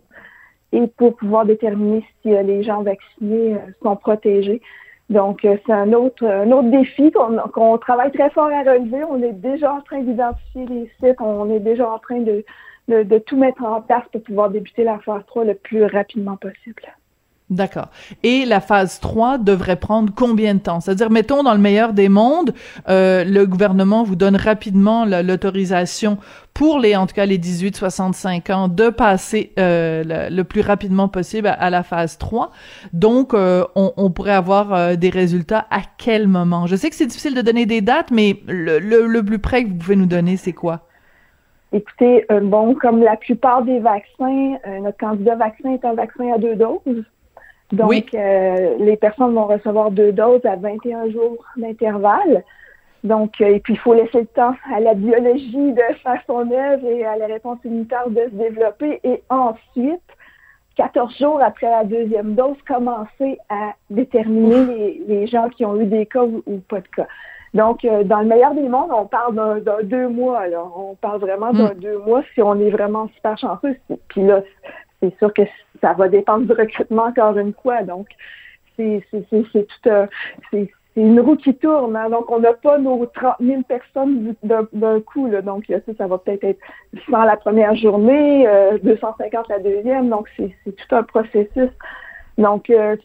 [0.71, 4.61] Et, pour pouvoir déterminer si les gens vaccinés sont protégés.
[5.09, 9.03] Donc, euh, c'est un autre, un autre défi qu'on travaille très fort à relever.
[9.09, 12.45] On est déjà en train d'identifier les sites, on est déjà en train de,
[12.87, 16.37] de, de, tout mettre en place pour pouvoir débuter la phase 3 le plus rapidement
[16.37, 16.83] possible.
[17.49, 17.87] D'accord.
[18.21, 20.81] Et la phase 3 devrait prendre combien de temps?
[20.81, 22.53] C'est-à-dire, mettons, dans le meilleur des mondes,
[22.89, 26.19] euh, le gouvernement vous donne rapidement l'autorisation
[26.53, 31.47] pour les, en tout cas, les 18-65 ans, de passer euh, le, plus rapidement possible
[31.47, 32.51] à, la phase 3.
[32.93, 36.67] Donc, euh, on, pourrait avoir euh, des résultats à quel moment?
[36.67, 39.63] Je sais que c'est difficile de donner des dates, mais le, le, le plus près
[39.63, 40.81] que vous pouvez nous donner, c'est quoi?
[41.71, 46.37] Écoutez, euh, bon, comme la plupart des vaccins, notre candidat vaccin est un vaccin à
[46.37, 47.05] deux doses.
[47.71, 52.43] Donc, euh, les personnes vont recevoir deux doses à 21 jours d'intervalle.
[53.03, 56.51] Donc, euh, et puis il faut laisser le temps à la biologie de faire son
[56.51, 58.99] œuvre et à la réponse immunitaire de se développer.
[59.03, 60.01] Et ensuite,
[60.75, 65.85] 14 jours après la deuxième dose, commencer à déterminer les, les, gens qui ont eu
[65.85, 67.07] des cas ou, pas de cas.
[67.53, 70.47] Donc, euh, dans le meilleur des mondes, on parle d'un deux mois.
[70.47, 70.63] Là.
[70.75, 71.79] On parle vraiment d'un mm.
[71.79, 73.77] deux mois si on est vraiment super chanceux.
[74.09, 74.41] Puis là,
[75.01, 75.43] c'est sûr que
[75.81, 77.83] ça va dépendre du recrutement encore une fois.
[77.83, 78.07] Donc,
[78.77, 79.89] c'est tout
[80.51, 81.95] c'est une roue qui tourne.
[81.95, 82.09] Hein.
[82.09, 85.27] Donc, on n'a pas nos 30 000 personnes d'un coup.
[85.27, 85.41] Là.
[85.41, 86.59] Donc, ça, ça va peut-être être
[87.09, 88.47] 100 la première journée,
[88.83, 90.09] 250 euh, la deuxième.
[90.09, 91.69] Donc, c'est tout un processus.
[92.37, 92.95] Donc, euh,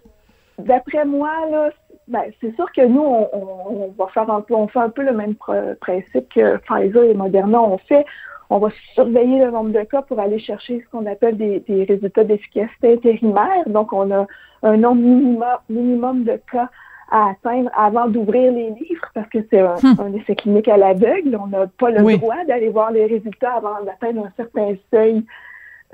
[0.58, 1.70] d'après moi, là,
[2.08, 5.02] ben, c'est sûr que nous, on, on, va faire un peu, on fait un peu
[5.02, 5.34] le même
[5.80, 8.04] principe que Pfizer et Moderna ont fait.
[8.50, 11.84] On va surveiller le nombre de cas pour aller chercher ce qu'on appelle des, des
[11.84, 13.66] résultats d'efficacité intérimaire.
[13.66, 14.26] Donc, on a
[14.62, 16.68] un nombre minimum, minimum de cas
[17.10, 20.16] à atteindre avant d'ouvrir les livres parce que c'est un, hmm.
[20.16, 21.38] essai clinique à l'aveugle.
[21.40, 25.22] On n'a pas le droit d'aller voir les résultats avant d'atteindre un certain seuil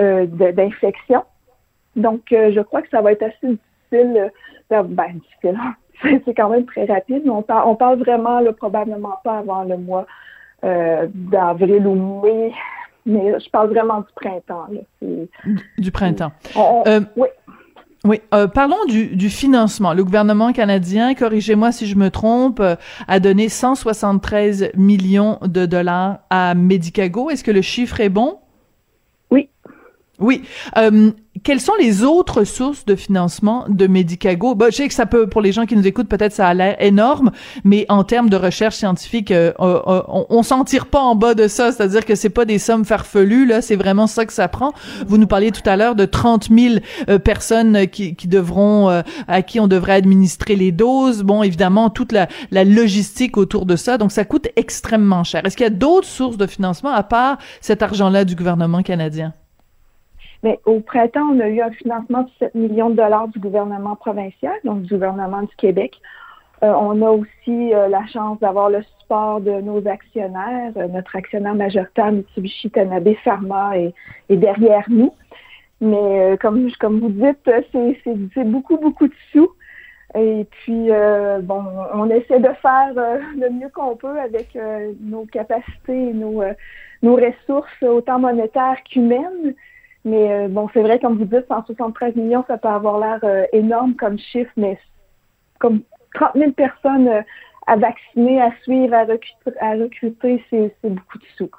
[0.01, 1.25] euh, d'infection.
[1.97, 4.31] Donc, euh, je crois que ça va être assez difficile.
[4.73, 5.59] Euh, ben, difficile.
[6.25, 9.65] c'est quand même très rapide, mais on, parle, on parle vraiment là, probablement pas avant
[9.65, 10.07] le mois
[10.63, 12.53] d'avril ou mai.
[13.07, 14.67] Mais je parle vraiment du printemps.
[15.79, 16.33] du printemps.
[17.17, 17.29] oui.
[18.05, 19.93] Oui, euh, parlons du, du, financement.
[19.93, 22.77] Le gouvernement canadien, corrigez-moi si je me trompe, euh,
[23.09, 27.29] a donné 173 millions de dollars à Medicago.
[27.29, 28.39] Est-ce que le chiffre est bon?
[30.21, 30.43] Oui.
[30.77, 31.13] Euh,
[31.45, 34.55] quelles sont les autres sources de financement de Medicago?
[34.55, 36.55] Bah, je sais que ça peut, pour les gens qui nous écoutent, peut-être ça a
[36.55, 37.31] l'air énorme,
[37.65, 41.15] mais en termes de recherche scientifique, euh, euh, euh, on, on s'en tire pas en
[41.15, 44.33] bas de ça, c'est-à-dire que c'est pas des sommes farfelues, là, c'est vraiment ça que
[44.33, 44.73] ça prend.
[45.07, 46.75] Vous nous parliez tout à l'heure de 30 000
[47.25, 51.23] personnes qui, qui devront, à qui on devrait administrer les doses.
[51.23, 55.47] Bon, évidemment, toute la, la logistique autour de ça, donc ça coûte extrêmement cher.
[55.47, 59.33] Est-ce qu'il y a d'autres sources de financement à part cet argent-là du gouvernement canadien?
[60.43, 63.97] Mais au printemps, on a eu un financement de 7 millions de dollars du gouvernement
[63.97, 66.01] provincial, donc du gouvernement du Québec.
[66.63, 70.73] Euh, on a aussi euh, la chance d'avoir le support de nos actionnaires.
[70.77, 73.95] Euh, notre actionnaire majoritaire, Mitsubishi Tanabe Pharma, est,
[74.29, 75.15] est derrière nous.
[75.81, 79.51] Mais comme, comme vous dites, c'est beaucoup, beaucoup de sous.
[80.15, 80.91] Et puis,
[81.43, 84.59] bon, on essaie de faire le mieux qu'on peut avec
[85.01, 86.43] nos capacités et nos,
[87.03, 89.55] nos ressources, autant monétaires qu'humaines.
[90.05, 93.45] Mais euh, bon, c'est vrai, comme vous dites, 173 millions, ça peut avoir l'air euh,
[93.53, 94.79] énorme comme chiffre, mais
[95.59, 95.83] comme
[96.15, 97.23] 30 000 personnes euh,
[97.67, 101.51] à vacciner, à suivre, à recruter, à recruter c'est beaucoup de sous.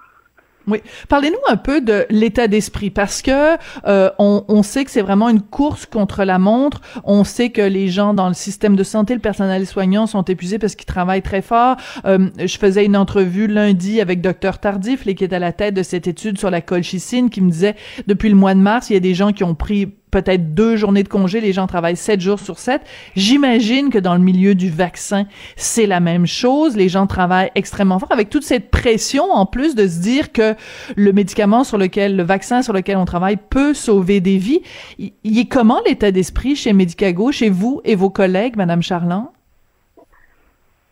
[0.67, 5.01] Oui, parlez-nous un peu de l'état d'esprit parce que euh, on, on, sait que c'est
[5.01, 6.81] vraiment une course contre la montre.
[7.03, 10.59] On sait que les gens dans le système de santé, le personnel soignant sont épuisés
[10.59, 11.77] parce qu'ils travaillent très fort.
[12.05, 15.83] Euh, je faisais une entrevue lundi avec docteur Tardif, qui est à la tête de
[15.83, 18.97] cette étude sur la colchicine, qui me disait depuis le mois de mars, il y
[18.97, 22.21] a des gens qui ont pris peut-être deux journées de congé, les gens travaillent sept
[22.21, 22.81] jours sur sept.
[23.15, 26.75] J'imagine que dans le milieu du vaccin, c'est la même chose.
[26.75, 30.55] Les gens travaillent extrêmement fort avec toute cette pression en plus de se dire que
[30.95, 34.61] le médicament sur lequel, le vaccin sur lequel on travaille peut sauver des vies.
[34.99, 39.29] Il, est comment l'état d'esprit chez Medicago, chez vous et vos collègues, Madame Charland?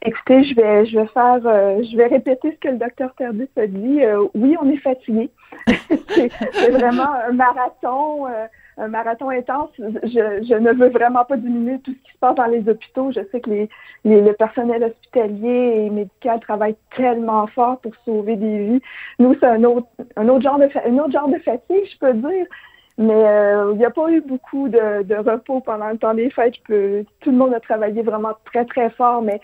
[0.01, 3.49] Écoutez, je vais, je vais faire, euh, je vais répéter ce que le docteur Terdis
[3.58, 4.01] a dit.
[4.01, 5.29] Euh, oui, on est fatigué.
[5.67, 8.27] c'est vraiment un marathon.
[8.27, 8.45] Euh,
[8.80, 9.70] un marathon intense.
[9.78, 13.12] Je, je, ne veux vraiment pas diminuer tout ce qui se passe dans les hôpitaux.
[13.12, 13.70] Je sais que les,
[14.06, 18.82] les, le personnel hospitalier et médical travaille tellement fort pour sauver des vies.
[19.20, 22.13] Nous, c'est un autre, un autre genre de, un autre genre de fatigue, je peux
[22.13, 22.46] dire.
[22.98, 26.30] Mais euh, il n'y a pas eu beaucoup de, de, repos pendant le temps des
[26.30, 26.56] fêtes.
[26.68, 29.22] Je tout le monde a travaillé vraiment très, très fort.
[29.22, 29.39] Mais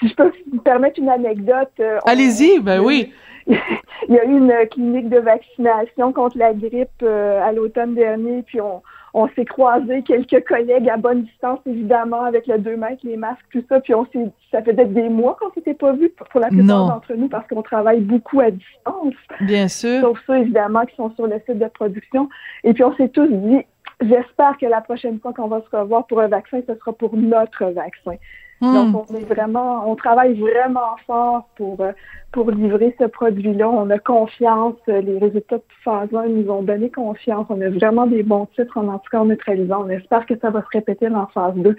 [0.00, 1.70] si je peux me permettre une anecdote.
[1.80, 3.12] Euh, Allez-y, ben oui.
[3.46, 8.42] il y a eu une clinique de vaccination contre la grippe euh, à l'automne dernier,
[8.42, 8.82] puis on,
[9.14, 13.44] on s'est croisés quelques collègues à bonne distance, évidemment, avec le 2 mètres, les masques,
[13.52, 16.40] tout ça, puis on s'est, ça fait peut-être des mois qu'on s'était pas vus pour
[16.40, 19.14] la plupart d'entre nous parce qu'on travaille beaucoup à distance.
[19.40, 20.00] Bien sûr.
[20.02, 22.28] Sauf ceux, évidemment, qui sont sur le site de production.
[22.64, 23.62] Et puis on s'est tous dit,
[24.00, 27.16] j'espère que la prochaine fois qu'on va se revoir pour un vaccin, ce sera pour
[27.16, 28.16] notre vaccin.
[28.60, 28.74] Hmm.
[28.74, 31.92] Donc, on est vraiment, on travaille vraiment fort pour, euh,
[32.32, 33.68] pour livrer ce produit-là.
[33.68, 34.74] On a confiance.
[34.86, 37.46] Les résultats de phase 1 nous ont donné confiance.
[37.50, 39.84] On a vraiment des bons titres en anticorps neutralisants.
[39.84, 41.76] On espère que ça va se répéter dans phase 2.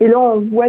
[0.00, 0.68] Et là, on voit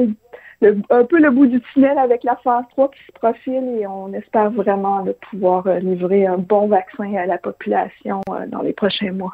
[0.89, 4.13] un peu le bout du tunnel avec la phase 3 qui se profile et on
[4.13, 9.11] espère vraiment pouvoir euh, livrer un bon vaccin à la population euh, dans les prochains
[9.11, 9.33] mois.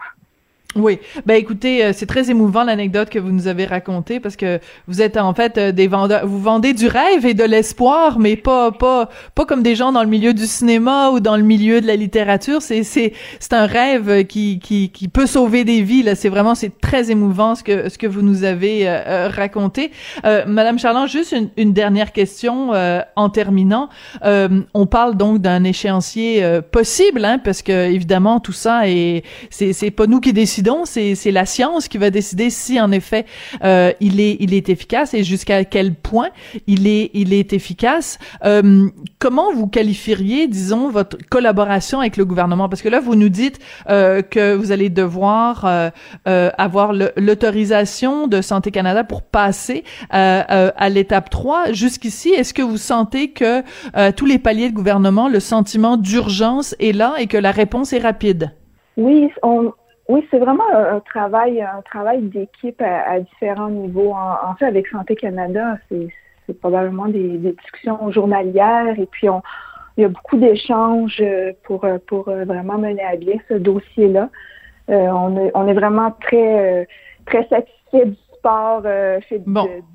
[0.75, 4.59] Oui, ben écoutez, euh, c'est très émouvant l'anecdote que vous nous avez racontée parce que
[4.87, 8.35] vous êtes en fait euh, des vendeurs, vous vendez du rêve et de l'espoir, mais
[8.35, 11.81] pas pas pas comme des gens dans le milieu du cinéma ou dans le milieu
[11.81, 12.61] de la littérature.
[12.61, 16.03] C'est c'est c'est un rêve qui qui qui peut sauver des vies.
[16.03, 19.89] Là, c'est vraiment c'est très émouvant ce que ce que vous nous avez euh, raconté.
[20.23, 22.73] Madame Charland, juste une, une dernière question
[23.15, 23.89] en terminant.
[24.23, 29.89] on parle donc d'un échéancier possible, hein, parce que évidemment tout ça est c'est c'est
[29.89, 33.25] pas nous qui décidons décidons, c'est la science qui va décider si en effet
[33.63, 36.29] euh, il est il est efficace et jusqu'à quel point
[36.67, 38.19] il est il est efficace.
[38.45, 38.89] Euh,
[39.19, 42.67] comment vous qualifieriez, disons, votre collaboration avec le gouvernement?
[42.69, 45.65] Parce que là, vous nous dites euh, que vous allez devoir
[46.25, 51.71] avoir l'autorisation de Santé Canada pour passer à l'étape 3.
[51.71, 53.63] Jusqu'ici, est-ce que vous sentez que
[54.11, 57.99] tous les paliers de gouvernement, le sentiment d'urgence est là et que la réponse est
[57.99, 58.51] rapide?
[58.97, 59.71] Oui, on,
[60.09, 64.13] oui, c'est vraiment un, travail, un travail d'équipe à, différents niveaux.
[64.13, 69.41] En, fait, avec Santé Canada, c'est probablement des, discussions journalières et puis on,
[69.97, 71.23] il y a beaucoup d'échanges
[71.63, 74.29] pour, pour vraiment mener à bien ce dossier-là.
[74.89, 76.87] Euh, on, est, on est vraiment très,
[77.25, 79.19] très satisfait du sport euh,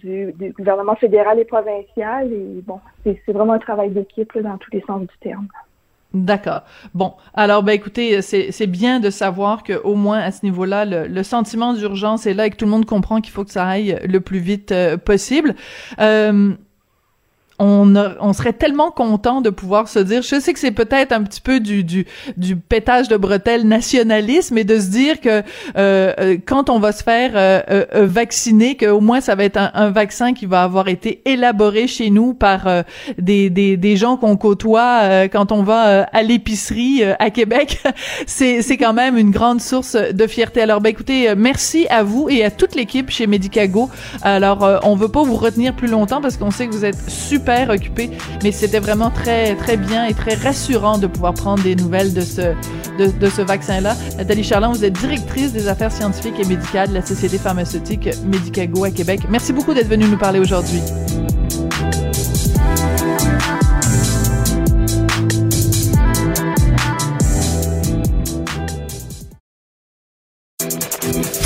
[0.01, 2.33] du, du, gouvernement fédéral et provincial.
[2.33, 5.49] Et bon, c'est vraiment un travail d'équipe dans tous les sens du terme.
[6.15, 6.63] D'accord.
[6.95, 11.23] Bon, alors ben écoutez, c'est bien de savoir que au moins à ce niveau-là, le,
[11.25, 13.99] sentiment d'urgence est là et que tout le monde comprend qu'il faut que ça aille
[14.07, 15.57] le plus vite euh, possible.
[15.99, 16.53] Euh,
[17.59, 21.23] on, on serait tellement content de pouvoir se dire, je sais que c'est peut-être un
[21.23, 25.43] petit peu du, du, du pétage de bretelles nationalisme et de se dire que
[25.77, 29.45] euh, euh quand on va se faire euh, euh, euh vacciner, qu'au moins ça va
[29.45, 32.67] être un, vaccin qui va avoir été élaboré chez nous par
[33.19, 37.83] des, des, des, gens qu'on côtoie quand on va à l'épicerie à Québec,
[38.27, 40.63] c'est, c'est quand même une grande source de fierté.
[40.63, 43.91] Alors ben écoutez, merci à vous et à toute l'équipe chez Medicago.
[44.23, 47.44] Alors on veut pas vous retenir plus longtemps parce qu'on sait que vous êtes super
[47.69, 48.11] occupé,
[48.43, 52.21] mais c'était vraiment très, très bien et très rassurant de pouvoir prendre des nouvelles de
[52.21, 52.55] ce,
[52.99, 53.97] de, ce vaccin-là.
[54.19, 58.85] Nathalie Charland, vous êtes directrice des affaires scientifiques et médicales de la Société pharmaceutique Medicago
[58.85, 59.21] à Québec.
[59.29, 60.81] Merci beaucoup d'être venue nous parler aujourd'hui.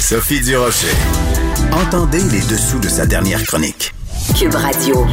[0.01, 0.87] Sophie Durocher.
[1.71, 3.93] Entendez les dessous de sa dernière chronique.
[4.35, 5.07] Cube Radio.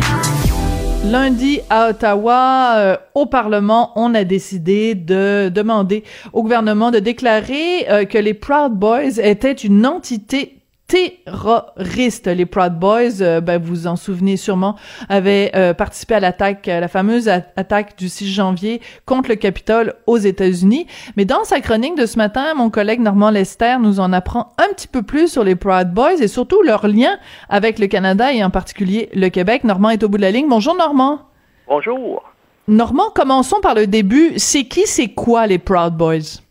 [1.12, 6.04] Lundi à Ottawa, euh, au Parlement, on a décidé de demander
[6.34, 12.28] au gouvernement de déclarer euh, que les Proud Boys étaient une entité terroristes.
[12.28, 14.76] Les Proud Boys, euh, ben, vous en souvenez sûrement,
[15.10, 20.18] avaient euh, participé à l'attaque, la fameuse attaque du 6 janvier contre le Capitole aux
[20.18, 20.88] États-Unis.
[21.18, 24.74] Mais dans sa chronique de ce matin, mon collègue Normand Lester nous en apprend un
[24.74, 27.18] petit peu plus sur les Proud Boys et surtout leur lien
[27.50, 29.64] avec le Canada et en particulier le Québec.
[29.64, 30.48] Normand est au bout de la ligne.
[30.48, 31.22] Bonjour Normand.
[31.68, 32.24] Bonjour.
[32.68, 34.34] Normand, commençons par le début.
[34.38, 36.42] C'est qui, c'est quoi les Proud Boys?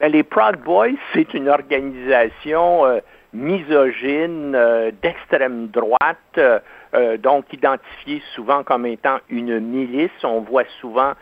[0.00, 2.98] Ben, les Proud Boys, c'est une organisation euh,
[3.36, 6.58] misogyne, euh, d'extrême droite, euh,
[6.94, 10.24] euh, donc identifié souvent comme étant une milice.
[10.24, 11.12] On voit souvent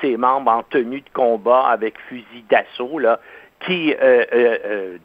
[0.00, 3.20] ses membres en tenue de combat avec fusil d'assaut, là,
[3.60, 3.94] qui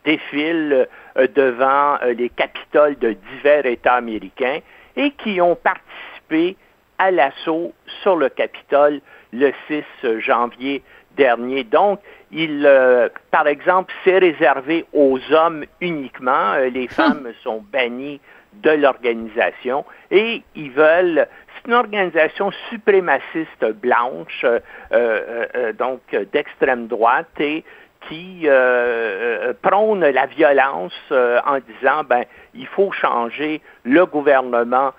[0.05, 0.87] défilent
[1.35, 4.59] devant les capitoles de divers États américains
[4.95, 6.55] et qui ont participé
[6.97, 9.01] à l'assaut sur le Capitole
[9.33, 10.83] le 6 janvier
[11.15, 11.63] dernier.
[11.63, 11.99] Donc,
[12.31, 16.53] il, euh, par exemple, c'est réservé aux hommes uniquement.
[16.53, 18.19] Euh, les femmes sont bannies
[18.53, 21.27] de l'organisation et ils veulent.
[21.55, 24.45] C'est une organisation suprémaciste blanche,
[24.91, 26.01] euh, donc
[26.31, 27.63] d'extrême droite et
[28.07, 28.47] qui
[29.63, 34.93] prône la violence en disant ben il faut changer le gouvernement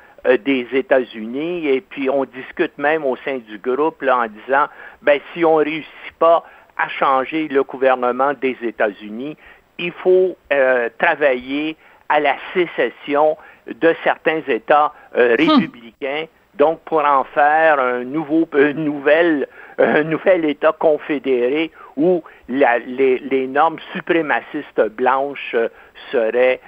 [0.44, 4.66] des États-Unis et puis on discute même au sein du groupe là, en disant
[5.02, 6.44] ben si on réussit pas
[6.76, 9.36] à changer le gouvernement des États-Unis,
[9.78, 11.76] il faut euh, travailler
[12.08, 13.36] à la sécession
[13.66, 15.50] de certains États euh, hmm.
[15.50, 19.46] républicains, donc pour en faire un nouveau, nouvel,
[19.78, 25.68] un nouvel État confédéré où les, normes suprémacistes blanches euh,
[26.12, 26.60] seraient,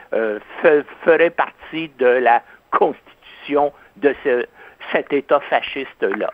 [1.05, 4.15] feraient partie de la constitution de
[4.93, 6.33] cet État fasciste-là.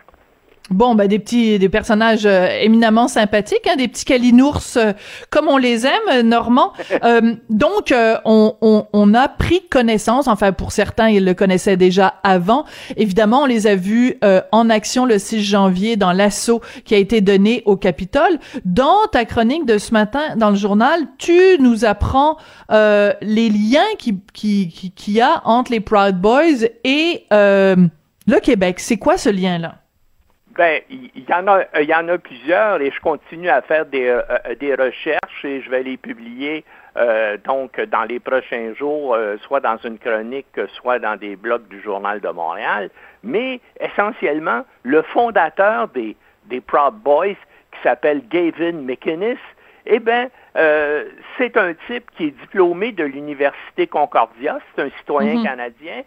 [0.70, 4.94] Bon, ben des petits, des personnages euh, éminemment sympathiques, hein, des petits calinours euh,
[5.28, 6.72] comme on les aime, euh, Normand.
[7.50, 7.92] donc,
[8.24, 12.64] on, on, on, a pris connaissance, enfin pour certains, ils le connaissaient déjà avant.
[12.96, 14.18] Évidemment, on les a vus
[14.52, 18.38] en action le 6 janvier dans l'assaut qui a été donné au Capitole.
[18.64, 22.38] Dans ta chronique de ce matin dans le journal, tu nous apprends
[22.70, 28.80] les liens qui qui qui, qui a entre les Proud Boys et le Québec.
[28.80, 29.83] C'est quoi ce lien-là?
[30.56, 33.86] Ben, il y en a, il y en a plusieurs et je continue à faire
[33.86, 36.64] des, euh, euh, des recherches et je vais les publier
[36.96, 41.80] euh, donc dans les prochains jours, soit dans une chronique, soit dans des blogs du
[41.80, 42.90] Journal de Montréal.
[43.24, 47.34] Mais essentiellement, le fondateur des, des Proud Boys,
[47.72, 49.36] qui s'appelle Gavin McInnes,
[49.86, 51.04] Eh bien, euh,
[51.36, 55.44] c'est un type qui est diplômé de l'Université Concordia, c'est un citoyen Mhm.
[55.44, 56.02] canadien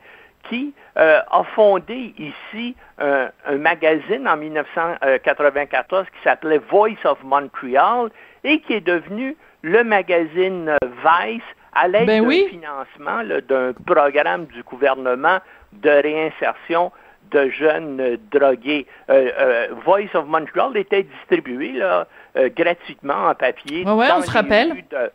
[0.49, 8.09] qui euh, a fondé ici un, un magazine en 1994 qui s'appelait Voice of Montreal
[8.43, 11.41] et qui est devenu le magazine euh, Vice
[11.73, 12.47] à l'aide Ben d'un oui.
[12.49, 15.39] financement d'un programme du gouvernement
[15.73, 16.91] de réinsertion
[17.31, 18.87] de jeunes euh, drogués.
[19.09, 23.83] Euh, euh, Voice of Montreal était distribué là, euh, gratuitement en papier.
[23.85, 24.69] Ouais, ouais, dans on se rappelle.
[24.89, 25.11] de-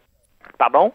[0.58, 0.92] Pardon?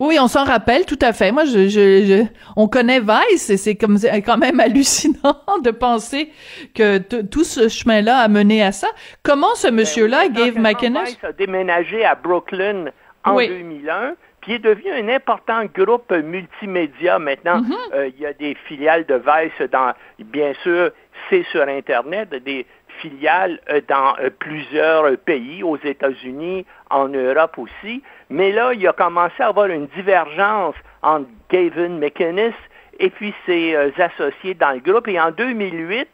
[0.00, 1.32] Oui, on s'en rappelle tout à fait.
[1.32, 2.24] Moi, je, je, je-
[2.56, 6.30] on connaît Vice et c'est comme quand même hallucinant de penser
[6.74, 8.86] que tout ce chemin-là a mené à ça.
[9.24, 12.86] Comment ce monsieur-là, Ben oui, Gabe McInnes, Vice a déménagé à Brooklyn
[13.24, 13.48] en Oui.
[13.48, 17.18] 2001, puis est devenu un important groupe multimédia.
[17.18, 17.74] Maintenant, Mhm.
[17.94, 20.90] euh, il y a des filiales de Vice dans, bien sûr,
[21.28, 22.66] c'est sur Internet, des
[23.00, 28.02] filiales euh, dans euh, plusieurs pays, aux États-Unis, en Europe aussi.
[28.30, 32.52] Mais là, il a commencé à avoir une divergence entre Gavin McInnes
[32.98, 35.08] et puis ses euh, associés dans le groupe.
[35.08, 36.08] Et en 2008,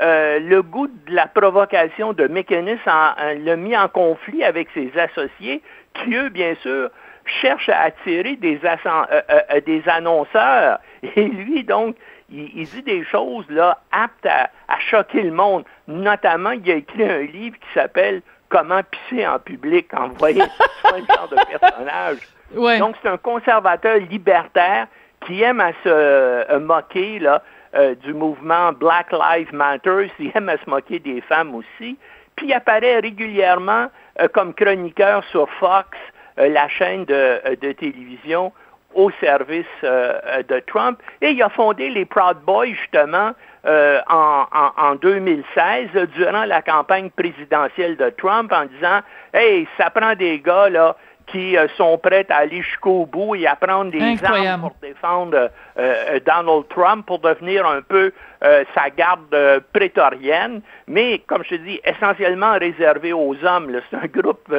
[0.00, 3.14] euh, le goût de la provocation de McInnes en-
[3.44, 5.62] l'a mis en conflit avec ses associés,
[5.94, 6.90] qui, eux, bien sûr,
[7.24, 10.78] cherchent à attirer des, euh, euh, euh, des annonceurs.
[11.16, 11.96] Et lui, donc,
[12.30, 15.64] il, dit des choses là aptes à choquer le monde.
[15.88, 19.92] Notamment, il a écrit un livre qui s'appelle Comment pisser en public.
[19.94, 20.42] En voyez,
[20.82, 22.18] c'est pas le genre de personnage.
[22.54, 22.78] Ouais.
[22.78, 24.86] Donc, c'est un conservateur libertaire
[25.26, 27.42] qui aime à se euh, moquer là,
[27.74, 30.10] euh, du mouvement Black Lives Matter.
[30.18, 31.96] Il aime à se moquer des femmes aussi.
[32.36, 33.88] Puis, il apparaît régulièrement
[34.20, 35.88] euh, comme chroniqueur sur Fox,
[36.36, 38.52] la chaîne de, de télévision
[38.94, 41.00] au service de Trump.
[41.22, 43.32] Et il a fondé les Proud Boys, justement,
[43.66, 49.00] euh, en, en, en 2016, euh, durant la campagne présidentielle de Trump, en disant,
[49.34, 50.96] hey, ça prend des gars, là,
[51.26, 54.46] qui euh, sont prêts à aller jusqu'au bout et à prendre des Incroyable.
[54.46, 59.34] armes pour défendre euh, Donald Trump, pour devenir un peu sa garde
[59.72, 63.80] prétorienne, mais, comme je te dis, essentiellement réservé aux hommes.
[63.90, 64.54] C'est un groupe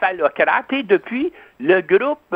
[0.00, 0.72] phallocrate.
[0.72, 2.34] Et depuis, le groupe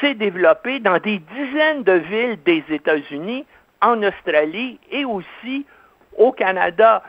[0.00, 3.44] s'est développé dans des dizaines de villes des États-Unis,
[3.82, 5.66] en Australie et aussi
[6.16, 7.02] au Canada.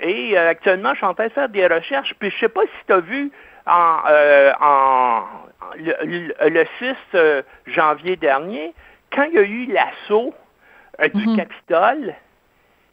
[0.00, 2.62] Et euh, actuellement, je suis en train de faire des recherches, puis je sais pas
[2.62, 3.30] si tu as vu
[3.66, 5.22] en, euh, en-
[5.76, 8.72] le, le- le 6 euh, janvier dernier,
[9.12, 10.34] quand il y a eu l'assaut
[11.00, 11.36] euh, du Mhm.
[11.36, 12.14] Capitole,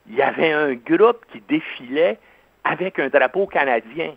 [0.09, 2.17] il y avait un groupe qui défilait
[2.63, 4.13] avec un drapeau canadien.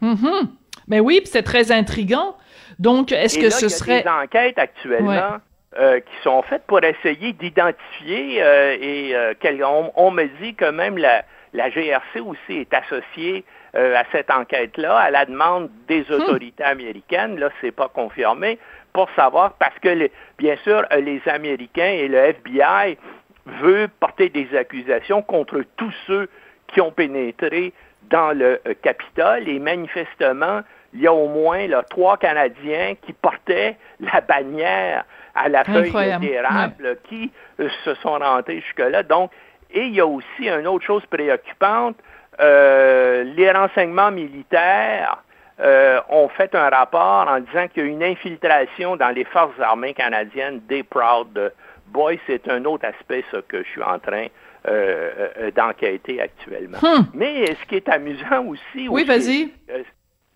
[0.00, 0.48] Mhm.
[0.88, 2.36] Mais oui, c'est très intriguant.
[2.78, 4.02] Donc, est-ce que là, ce il y a serait...
[4.02, 5.36] des enquêtes actuellement
[5.78, 10.54] euh, qui sont faites pour essayer d'identifier euh, et euh, quel- on, on me dit
[10.54, 16.00] que même la, la GRC aussi est associée à cette enquête-là à la demande des
[16.02, 16.14] Hmm.
[16.14, 17.38] autorités américaines.
[17.38, 18.58] Là, c'est pas confirmé
[18.92, 22.98] pour savoir parce que les- bien sûr les Américains et le FBI
[23.46, 26.28] veut porter des accusations contre tous ceux
[26.66, 27.72] qui ont pénétré
[28.10, 30.62] dans le Capitole et manifestement,
[30.92, 35.04] il y a au moins là, trois Canadiens qui portaient la bannière
[35.34, 36.26] à la feuille Incroyable.
[36.26, 39.02] d'érable qui euh, se sont rentrés jusque-là.
[39.02, 39.30] Donc,
[39.72, 41.96] et il y a aussi une autre chose préoccupante,
[42.40, 45.22] euh, les renseignements militaires
[45.60, 49.58] euh, ont fait un rapport en disant qu'il y a une infiltration dans les forces
[49.60, 51.52] armées canadiennes des Proud
[51.88, 52.14] Boys.
[52.26, 54.26] C'est un autre aspect, ça, que je suis en train
[54.68, 56.78] euh, euh, d'enquêter actuellement.
[56.82, 57.04] Hmm.
[57.12, 59.52] Mais ce qui est amusant aussi, Oui, vas-y.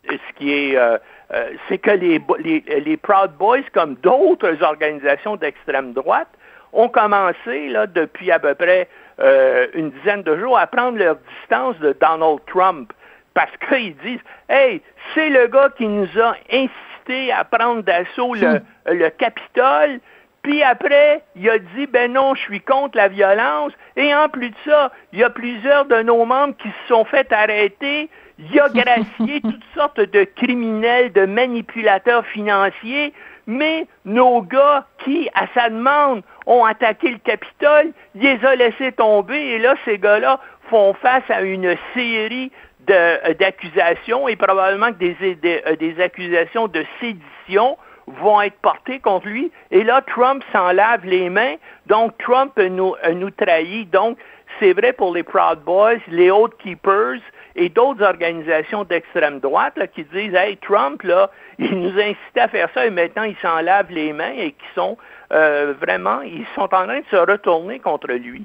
[0.09, 0.99] Ce qui est, euh,
[1.33, 6.29] euh, c'est que les, bo- les, les Proud Boys, comme d'autres organisations d'extrême droite,
[6.73, 8.89] ont commencé là, depuis à peu près
[9.21, 12.93] euh, une dizaine de jours à prendre leur distance de Donald Trump
[13.33, 14.83] parce qu'ils disent Hey,
[15.15, 20.01] c'est le gars qui nous a incité à prendre d'assaut le, le Capitole.
[20.43, 23.73] Puis après, il a dit, ben non, je suis contre la violence.
[23.97, 27.05] Et en plus de ça, il y a plusieurs de nos membres qui se sont
[27.07, 28.11] fait arrêter.
[28.39, 33.13] Il a gracié toutes sortes de criminels, de manipulateurs financiers.
[33.47, 38.93] Mais nos gars qui, à sa demande, ont attaqué le Capitole, il les a laissés
[38.93, 39.39] tomber.
[39.39, 42.51] Et là, ces gars-là font face à une série
[42.91, 47.77] euh, d'accusations et probablement que des, des, euh, des accusations de sédition
[48.07, 49.51] vont être portées contre lui.
[49.71, 51.55] Et là, Trump s'en lave les mains.
[51.87, 53.91] Donc, Trump nous, euh, nous trahit.
[53.91, 54.19] Donc,
[54.59, 57.21] c'est vrai pour les Proud Boys, les Oath Keepers
[57.57, 62.49] et d'autres organisations d'extrême droite qui disent Hey, Trump, là, il nous a incité à
[62.49, 64.97] faire ça et maintenant il s'en lave les mains et qui sont
[65.33, 68.45] euh, vraiment, ils sont en train de se retourner contre lui.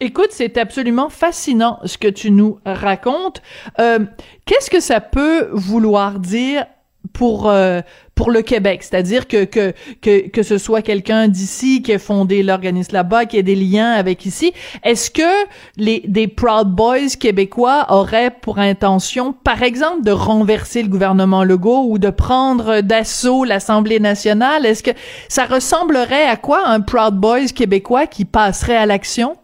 [0.00, 3.40] Écoute, c'est absolument fascinant ce que tu nous racontes.
[3.78, 4.00] Euh,
[4.44, 6.66] Qu'est-ce que ça peut vouloir dire
[7.12, 7.80] pour euh,
[8.14, 12.42] pour le Québec, c'est-à-dire que que que que ce soit quelqu'un d'ici qui ait fondé
[12.42, 14.52] l'organisme là-bas, qui ait des liens avec ici,
[14.84, 15.46] est-ce que
[15.76, 21.86] les des Proud Boys québécois auraient pour intention, par exemple, de renverser le gouvernement Legault
[21.88, 24.66] ou de prendre d'assaut l'Assemblée nationale?
[24.66, 24.90] Est-ce que
[25.28, 29.36] ça ressemblerait à quoi un Proud Boys québécois qui passerait à l'action?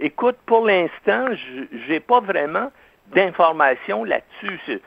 [0.00, 1.26] Écoute, pour l'instant,
[1.86, 2.70] j'ai pas vraiment
[3.14, 4.80] d'informations là-dessus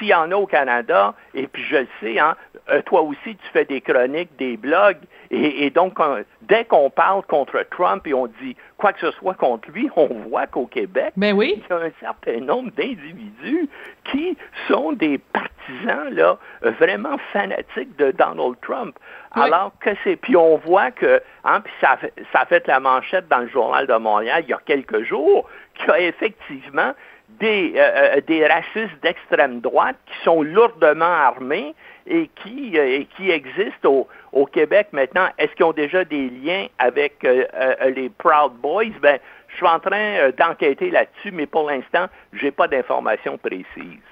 [0.00, 2.34] s'il y en a au Canada, et puis je le sais, hein,
[2.70, 4.98] euh, toi aussi, tu fais des chroniques, des blogs,
[5.32, 5.96] et, donc,
[6.42, 10.08] dès qu'on parle contre Trump et on dit quoi que ce soit contre lui, on
[10.28, 11.54] voit qu'au Québec, ben oui.
[11.56, 13.68] il y a un certain nombre d'individus
[14.10, 14.36] qui
[14.66, 18.98] sont des partisans là, vraiment fanatiques de Donald Trump.
[19.30, 20.16] Alors que c'est...
[20.16, 21.96] Puis on voit que, hein, puis ça,
[22.32, 25.48] ça a fait la manchette dans le journal de Montréal il y a quelques jours,
[25.74, 26.92] qu'il y a effectivement
[27.38, 31.74] des, euh, euh, des racistes d'extrême droite qui sont lourdement armés
[32.06, 35.28] et qui, euh, existent au, Québec maintenant.
[35.38, 38.98] Est-ce qu'ils ont déjà des liens avec les Proud Boys?
[39.00, 39.18] Ben,
[39.48, 44.09] je suis en train d'enquêter là-dessus, mais pour l'instant, je n'ai pas d'informations précises.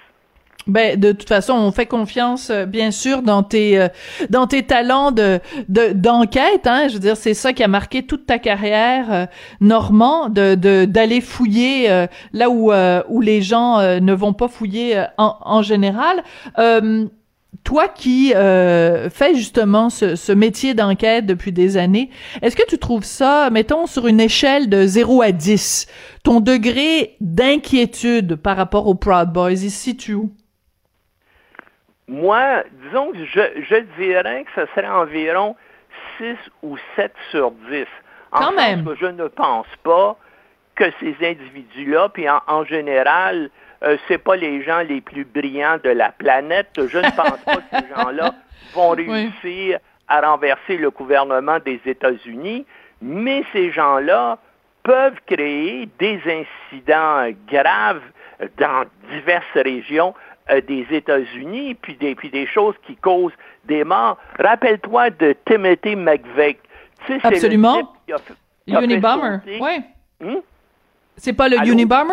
[0.68, 3.88] Ben de toute façon, on fait confiance euh, bien sûr dans tes euh,
[4.28, 6.66] dans tes talents de d'enquête.
[6.66, 6.88] hein.
[6.88, 9.26] Je veux dire, c'est ça qui a marqué toute ta carrière, euh,
[9.60, 11.88] Normand, de d'aller fouiller
[12.32, 12.70] là où
[13.08, 16.22] où les gens ne vont pas fouiller en, en général.
[17.64, 22.10] toi qui fais justement ce, ce métier d'enquête depuis des années,
[22.42, 25.86] est-ce que tu trouves ça, mettons, sur une échelle de 0 à 10,
[26.24, 30.30] ton degré d'inquiétude par rapport aux Proud Boys, il se situe où?
[32.08, 35.56] Moi, disons que je, je dirais que ce serait environ
[36.18, 37.86] 6 ou 7 sur 10.
[38.32, 38.84] En Quand même.
[38.84, 40.16] Que je ne pense pas
[40.74, 43.50] que ces individus-là, puis en, général,
[43.82, 46.68] euh, c'est pas les gens les plus brillants de la planète.
[46.76, 48.34] Je ne pense pas que ces gens-là
[48.74, 52.64] vont réussir à renverser le gouvernement des États-Unis,
[53.02, 54.38] mais ces gens-là
[54.84, 58.02] peuvent créer des incidents graves
[58.56, 60.14] dans diverses régions
[60.50, 63.32] euh, des États-Unis, puis des, puis des choses qui causent
[63.64, 64.18] des morts.
[64.38, 66.58] Rappelle-toi de Timothy McVeigh.
[67.06, 67.94] Tu sais, Absolument.
[68.66, 69.80] Le Unibomber, oui.
[70.20, 70.40] Hmm?
[71.16, 72.12] C'est pas le Unibomber?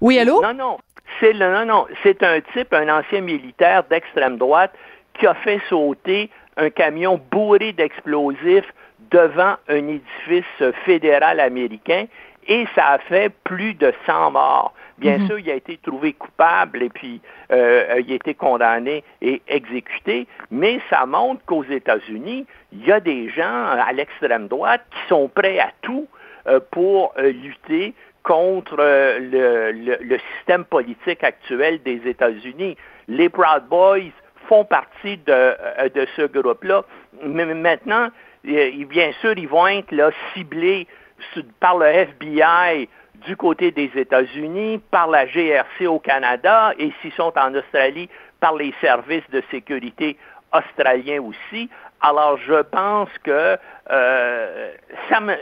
[0.00, 0.42] Oui, allô?
[0.42, 0.78] Non, non.
[1.20, 1.86] C'est le, non, non.
[2.02, 4.72] C'est un type, un ancien militaire d'extrême droite
[5.18, 8.72] qui a fait sauter un camion bourré d'explosifs
[9.10, 12.06] devant un édifice fédéral américain
[12.46, 14.74] et ça a fait plus de 100 morts.
[14.98, 15.26] Bien mhm.
[15.26, 17.20] sûr, il a été trouvé coupable et puis
[17.50, 23.00] euh, il a été condamné et exécuté, mais ça montre qu'aux États-Unis, il y a
[23.00, 26.06] des gens à l'extrême droite qui sont prêts à tout
[26.46, 32.76] euh, pour euh, lutter contre le, système politique actuel des États-Unis.
[33.08, 34.12] Les Proud Boys
[34.48, 36.84] font partie de, de ce groupe-là.
[37.22, 38.08] Mais maintenant,
[38.42, 40.86] bien sûr, ils vont être là, ciblés
[41.60, 42.88] par le FBI
[43.26, 48.08] du côté des États-Unis, par la GRC au Canada et s'ils sont en Australie,
[48.40, 50.16] par les services de sécurité
[50.52, 51.68] australiens aussi.
[52.00, 53.56] Alors, je pense que
[53.90, 54.72] euh,
[55.08, 55.34] ça, me,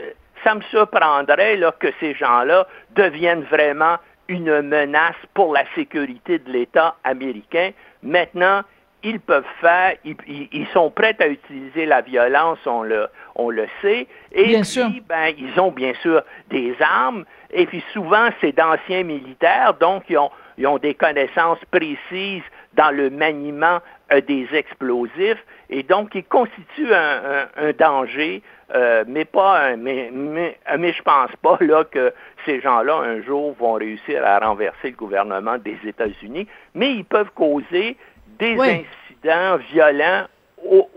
[0.43, 3.97] ça me surprendrait là, que ces gens-là deviennent vraiment
[4.27, 7.71] une menace pour la sécurité de l'État américain.
[8.01, 8.61] Maintenant,
[9.03, 14.07] ils peuvent faire, ils, sont prêts à utiliser la violence, on le, on le sait.
[14.31, 19.75] Et puis, ben, ils ont bien sûr des armes, et puis souvent, c'est d'anciens militaires,
[19.79, 22.43] donc ils ont, ils ont des connaissances précises
[22.73, 23.79] dans le maniement
[24.11, 28.41] euh, des explosifs, et donc ils constituent un, un, danger,
[28.73, 32.13] euh, mais pas un, mais, mais, mais, je pense pas là que
[32.45, 37.31] ces gens-là un jour vont réussir à renverser le gouvernement des États-Unis, mais ils peuvent
[37.35, 37.97] causer
[38.39, 40.25] des incidents violents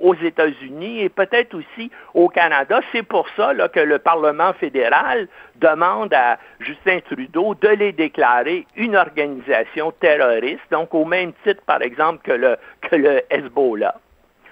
[0.01, 2.80] aux, États-Unis et peut-être aussi au Canada.
[2.93, 8.97] C'est pour ça que le Parlement fédéral demande à Justin Trudeau de les déclarer une
[8.97, 13.97] organisation terroriste, donc au même titre, par exemple, que le, que le Hezbollah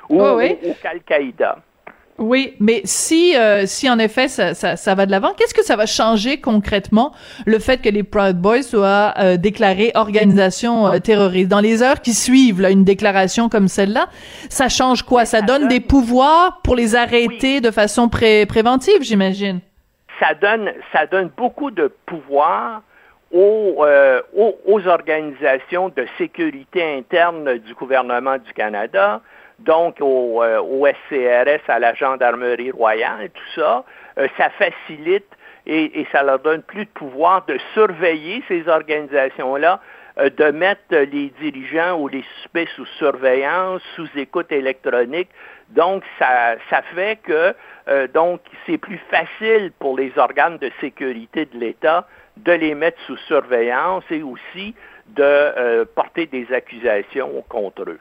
[0.08, 1.58] ou, ou, ou Al-Qaïda.
[2.18, 5.64] Oui, mais si euh, si en effet ça, ça, ça va de l'avant, qu'est-ce que
[5.64, 7.12] ça va changer concrètement
[7.44, 11.48] le fait que les Proud Boys soient euh, déclarés organisation euh, terroriste?
[11.48, 14.06] Dans les heures qui suivent là, une déclaration comme celle-là,
[14.48, 15.24] ça change quoi?
[15.24, 19.58] Ça, donne, des pouvoirs pour les arrêter de façon pré préventive, j'imagine?
[20.20, 22.82] Ça donne ça donne beaucoup de pouvoirs
[23.32, 23.84] aux,
[24.36, 29.20] aux, aux organisations de sécurité interne du gouvernement du Canada
[29.58, 33.84] donc au, euh, SCRS, à la Gendarmerie royale, tout ça,
[34.18, 35.26] euh, ça facilite
[35.66, 39.80] et, ça leur donne plus de pouvoir de surveiller ces organisations-là,
[40.18, 45.30] euh, de mettre les dirigeants ou les suspects sous surveillance, sous écoute électronique.
[45.70, 47.54] Donc, ça, ça fait que
[47.88, 53.00] euh, donc c'est plus facile pour les organes de sécurité de l'État de les mettre
[53.06, 54.74] sous surveillance et aussi
[55.08, 58.00] de euh, porter des accusations contre eux.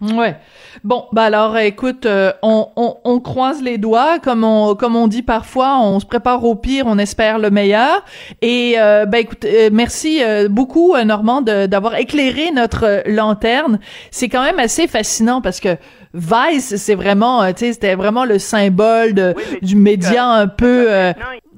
[0.00, 0.36] Ouais.
[0.84, 5.08] Bon, bah alors, écoute, euh, on, on, on, croise les doigts, comme on comme on
[5.08, 8.04] dit parfois, on se prépare au pire, on espère le meilleur.
[8.40, 13.80] Et euh, ben écoute, euh, merci beaucoup Normand d'avoir éclairé notre lanterne.
[14.12, 15.76] C'est quand même assez fascinant parce que
[16.14, 20.88] Vice, c'est vraiment, tu sais, c'était vraiment le symbole de, du média un peu.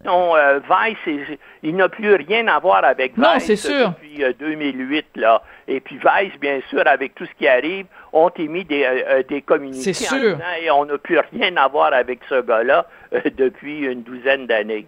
[0.04, 0.32] Non,
[0.70, 1.28] Vice,
[1.62, 5.42] il n'a plus rien à voir avec Vice depuis 2008 là.
[5.68, 9.22] Et puis Vice, bien sûr, avec tout ce qui arrive, ont émis des, euh, euh,
[9.28, 10.38] des communiqués sûr.
[10.62, 14.86] et on n'a plus rien à voir avec ce gars-là euh, depuis une douzaine d'années.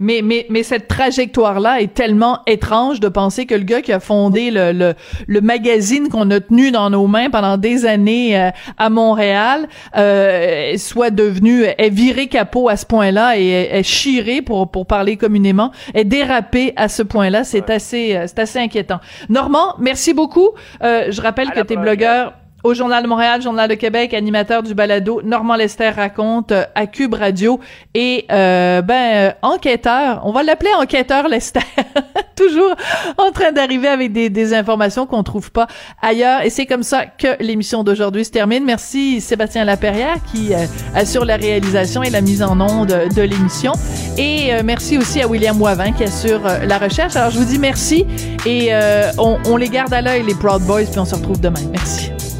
[0.00, 4.00] Mais, mais, mais cette trajectoire-là est tellement étrange de penser que le gars qui a
[4.00, 4.94] fondé le, le,
[5.28, 11.10] le magazine qu'on a tenu dans nos mains pendant des années à Montréal euh, soit
[11.10, 16.04] devenu, est viré capot à ce point-là et est, chiré, pour, pour parler communément, est
[16.04, 17.44] dérapé à ce point-là.
[17.44, 18.98] C'est assez, c'est assez inquiétant.
[19.28, 20.50] Normand, merci beaucoup.
[20.82, 22.32] Euh, je rappelle que tu es blogueur
[22.64, 26.86] au Journal de Montréal, Journal de Québec, animateur du balado Normand Lester raconte euh, à
[26.86, 27.60] Cube Radio
[27.94, 31.60] et euh, ben euh, enquêteur, on va l'appeler enquêteur Lester,
[32.36, 32.74] toujours
[33.18, 35.66] en train d'arriver avec des, des informations qu'on trouve pas
[36.00, 38.64] ailleurs et c'est comme ça que l'émission d'aujourd'hui se termine.
[38.64, 40.52] Merci Sébastien Laperrière qui
[40.94, 43.72] assure la réalisation et la mise en onde de l'émission
[44.16, 47.16] et merci aussi à William Wavin qui assure la recherche.
[47.16, 48.06] Alors je vous dis merci
[48.46, 48.70] et
[49.18, 51.60] on, on les garde à l'œil les Proud Boys puis on se retrouve demain.
[51.70, 52.31] Merci.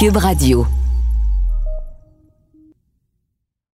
[0.00, 0.79] Cube Radio.